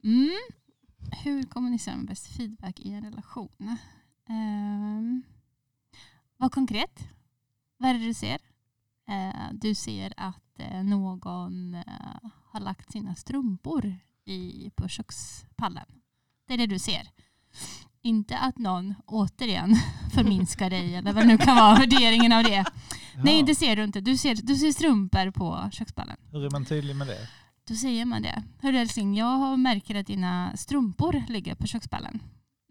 [0.04, 0.30] Mm.
[1.24, 3.76] Hur kommunicerar man bäst feedback i en relation?
[4.28, 5.22] Um,
[6.36, 7.08] var konkret.
[7.78, 8.38] Vad är det du ser?
[9.08, 11.82] Eh, du ser att eh, någon eh,
[12.50, 15.86] har lagt sina strumpor i, på kökspallen.
[16.48, 17.08] Det är det du ser.
[18.02, 19.76] Inte att någon återigen
[20.14, 22.64] förminskar dig eller vad det nu kan vara värderingen av det.
[23.24, 23.46] Nej, Ja.
[23.46, 24.00] det ser du inte.
[24.00, 26.16] Du ser, du ser strumpor på kökspallen.
[26.30, 27.28] Hur är man tydlig med det?
[27.68, 28.42] Då säger man det.
[28.62, 32.22] Hörru älskling, jag märker att dina strumpor ligger på kökspallen.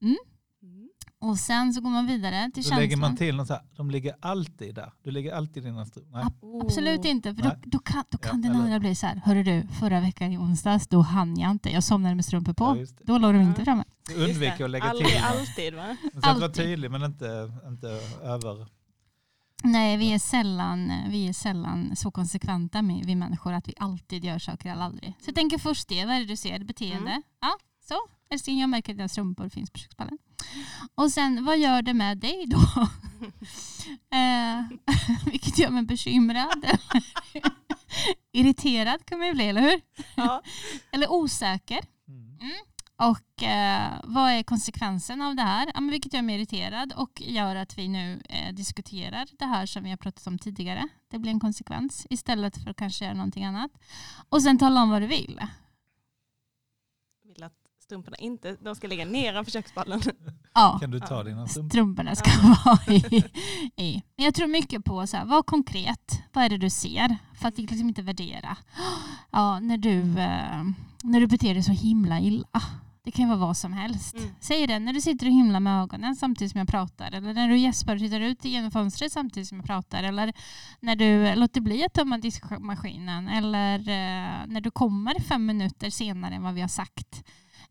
[0.02, 0.16] Mm.
[0.64, 0.90] Mm.
[1.22, 3.00] Och sen så går man vidare till Då lägger känslan.
[3.00, 4.92] man till något så här, de ligger alltid där.
[5.04, 6.12] Du lägger alltid dina strumpor.
[6.12, 6.24] Nej.
[6.26, 9.08] Ab- Absolut inte, för då, då kan, då kan Ja, den eller- andra bli så
[9.08, 9.16] här.
[9.26, 11.70] Hörru du, förra veckan i onsdags, då hann jag inte.
[11.70, 12.78] Jag somnade med strumpor på.
[12.80, 12.86] Ja.
[13.06, 13.48] Då låg de Ja.
[13.50, 13.84] inte framme.
[14.08, 14.64] Så Undvik det.
[14.64, 15.22] att lägga Aldrig, till.
[15.22, 15.32] något.
[15.40, 15.98] alltid va?
[16.14, 16.64] Men sen vara Alltid.
[16.66, 17.88] tydlig men inte, inte
[18.24, 18.68] över.
[19.64, 24.26] Nej, vi är sällan, vi är sällan så konsekventa med, vi människor att vi alltid
[24.26, 25.14] gör saker eller aldrig.
[25.20, 26.64] Så jag tänker först det, vad är det du ser?
[26.64, 27.12] Beteende.
[27.12, 27.24] Mm.
[27.42, 27.58] Ja,
[27.88, 27.96] så.
[28.30, 30.18] Älskling, jag märker att dina strumpor finns på kökspallen.
[30.96, 32.58] Och sen, vad gör det med dig då?
[34.18, 34.64] eh,
[35.32, 36.66] vilket gör mig bekymrad.
[38.32, 39.82] Irriterad kan man ju bli, eller hur?
[40.16, 40.42] Ja.
[40.92, 41.80] Eller osäker.
[42.08, 42.54] Mm.
[42.96, 45.72] Och eh, vad är konsekvensen av det här?
[45.74, 49.66] Ja, men vilket gör mig irriterad och gör att vi nu eh, diskuterar det här
[49.66, 50.88] som vi har pratat om tidigare.
[51.12, 53.72] Det blir en konsekvens istället för att kanske göra någonting annat.
[54.30, 55.42] Och sen tala om vad du vill.
[57.26, 60.02] Vill att strumporna inte, de ska ligga nedanför köksballen.
[60.56, 61.70] Ja, Kan du ta dina strumpor?
[61.70, 62.32] strumporna ska
[62.66, 63.24] vara i,
[63.76, 64.04] i.
[64.16, 66.22] Men jag tror mycket på så här, var konkret.
[66.34, 67.18] Vad är det du ser?
[67.42, 68.58] För att liksom inte värdera.
[69.32, 70.64] Ja, när du, eh,
[71.04, 72.62] när du beter dig så himla illa.
[73.06, 74.18] Det kan ju vara vad som helst.
[74.18, 74.30] Mm.
[74.40, 77.12] Säg det när du sitter och himlar med ögonen samtidigt som jag pratar.
[77.12, 80.04] Eller när du gäspar och tittar ut genom fönstret samtidigt som jag pratar.
[80.04, 80.34] Eller
[80.80, 83.28] när du låter bli att tömma diskmaskinen.
[83.28, 87.24] Eller eh, när du kommer fem minuter senare än vad vi har sagt.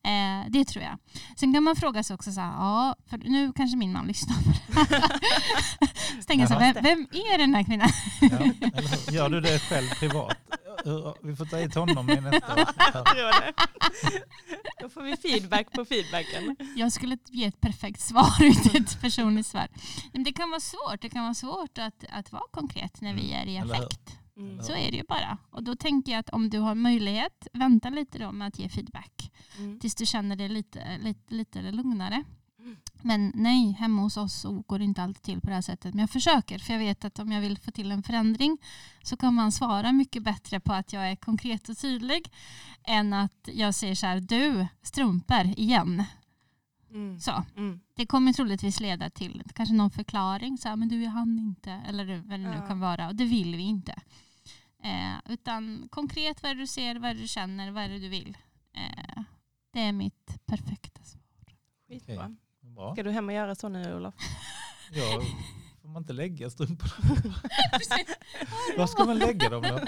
[0.05, 0.98] Eh, det tror jag.
[1.36, 4.36] Sen kan man fråga sig också så här, ja, för nu kanske min man lyssnar
[4.36, 5.00] på det här.
[6.20, 7.88] Så tänker jag så här, vem, vem är den här kvinnan?
[8.20, 8.38] Ja,
[8.78, 9.12] eller?
[9.12, 10.36] Gör du det själv privat?
[11.22, 12.57] Vi får ta hit honom i nästa.
[14.80, 16.57] Då får vi feedback på feedbacken.
[16.76, 19.68] Jag skulle ge ett perfekt svar, inte ett personligt svar.
[20.12, 23.32] Men det kan vara svårt, det kan vara svårt att, att vara konkret när vi
[23.32, 23.82] är i Eller hur?
[23.84, 24.18] affekt.
[24.51, 24.62] Mm.
[24.62, 25.38] Så är det ju bara.
[25.51, 28.68] Och då tänker jag att om du har möjlighet, vänta lite då med att ge
[28.68, 29.32] feedback.
[29.59, 29.80] Mm.
[29.80, 32.24] Tills du känner dig lite, lite, lite lugnare.
[32.59, 32.76] Mm.
[33.03, 35.95] Men nej, hemma hos oss så går det inte alltid till på det här sättet.
[35.95, 38.59] Men jag försöker, för jag vet att om jag vill få till en förändring
[39.03, 42.32] så kan man svara mycket bättre på att jag är konkret och tydlig
[42.84, 46.05] än att jag säger så här, du, strumpor igen.
[46.90, 47.20] Mm.
[47.20, 47.45] Så.
[47.57, 47.80] Mm.
[47.95, 51.70] Det kommer troligtvis leda till kanske någon förklaring, så här, men du, jag hann inte,
[51.88, 52.66] eller vad det nu Ja.
[52.66, 53.09] kan vara.
[53.09, 53.95] Och det vill vi inte.
[54.85, 57.89] Eh, utan konkret vad är det du ser, vad är det du känner, vad är
[57.89, 58.37] det du vill.
[58.76, 59.22] Eh,
[59.72, 61.22] det är mitt perfekta svar.
[61.89, 62.37] Skitbra.
[62.61, 62.93] Bra.
[62.93, 64.14] Ska du hem och göra så nu Olof?
[64.93, 65.22] Ja,
[65.93, 66.93] man inte lägga strumporna?
[68.76, 69.68] Var ska man lägga dem då?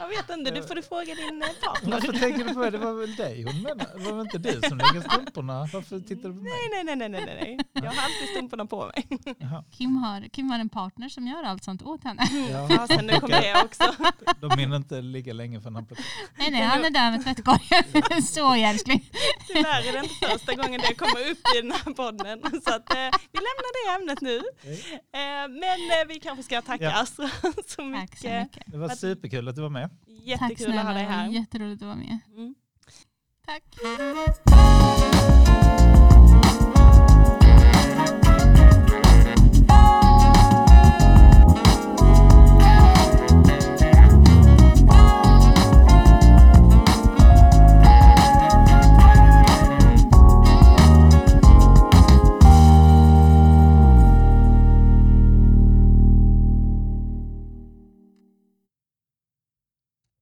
[0.00, 1.92] Jag vet inte, du får du fråga din eh, partner.
[1.92, 2.70] Varför tänker du på det?
[2.70, 3.90] Det var väl dig hon menade?
[3.96, 5.68] Det var väl inte du som lägger strumporna?
[5.72, 6.52] Varför tittar du på mig?
[6.72, 7.58] Nej, nej, nej, nej, nej, nej.
[7.72, 9.08] Jag har alltid strumporna på mig.
[9.38, 9.64] Jaha.
[9.70, 12.22] Kim har, Kim har en partner som gör allt sånt åt henne.
[12.50, 12.68] Ja.
[12.68, 13.94] Fasen, nu kommer det också.
[14.40, 16.04] De hinner inte ligga länge förrän han plockar.
[16.38, 18.22] Nej, nej, han är där med tvättkorgen.
[18.22, 19.10] Så älskling.
[19.46, 22.40] Tyvärr är det inte första gången det kommer upp i den här podden.
[22.64, 24.42] Så att, eh, vi lämnar det ämnet nu.
[24.64, 27.06] Eh, men eh, vi kanske ska tacka ja.
[27.66, 28.10] så, mycket.
[28.10, 28.62] Tack så mycket.
[28.66, 29.90] Det var superkul att du var med.
[30.06, 31.28] Jättekul Tack, att ha dig här.
[31.28, 32.18] Jätteroligt att vara med.
[32.36, 32.54] Mm.
[33.46, 33.64] Tack.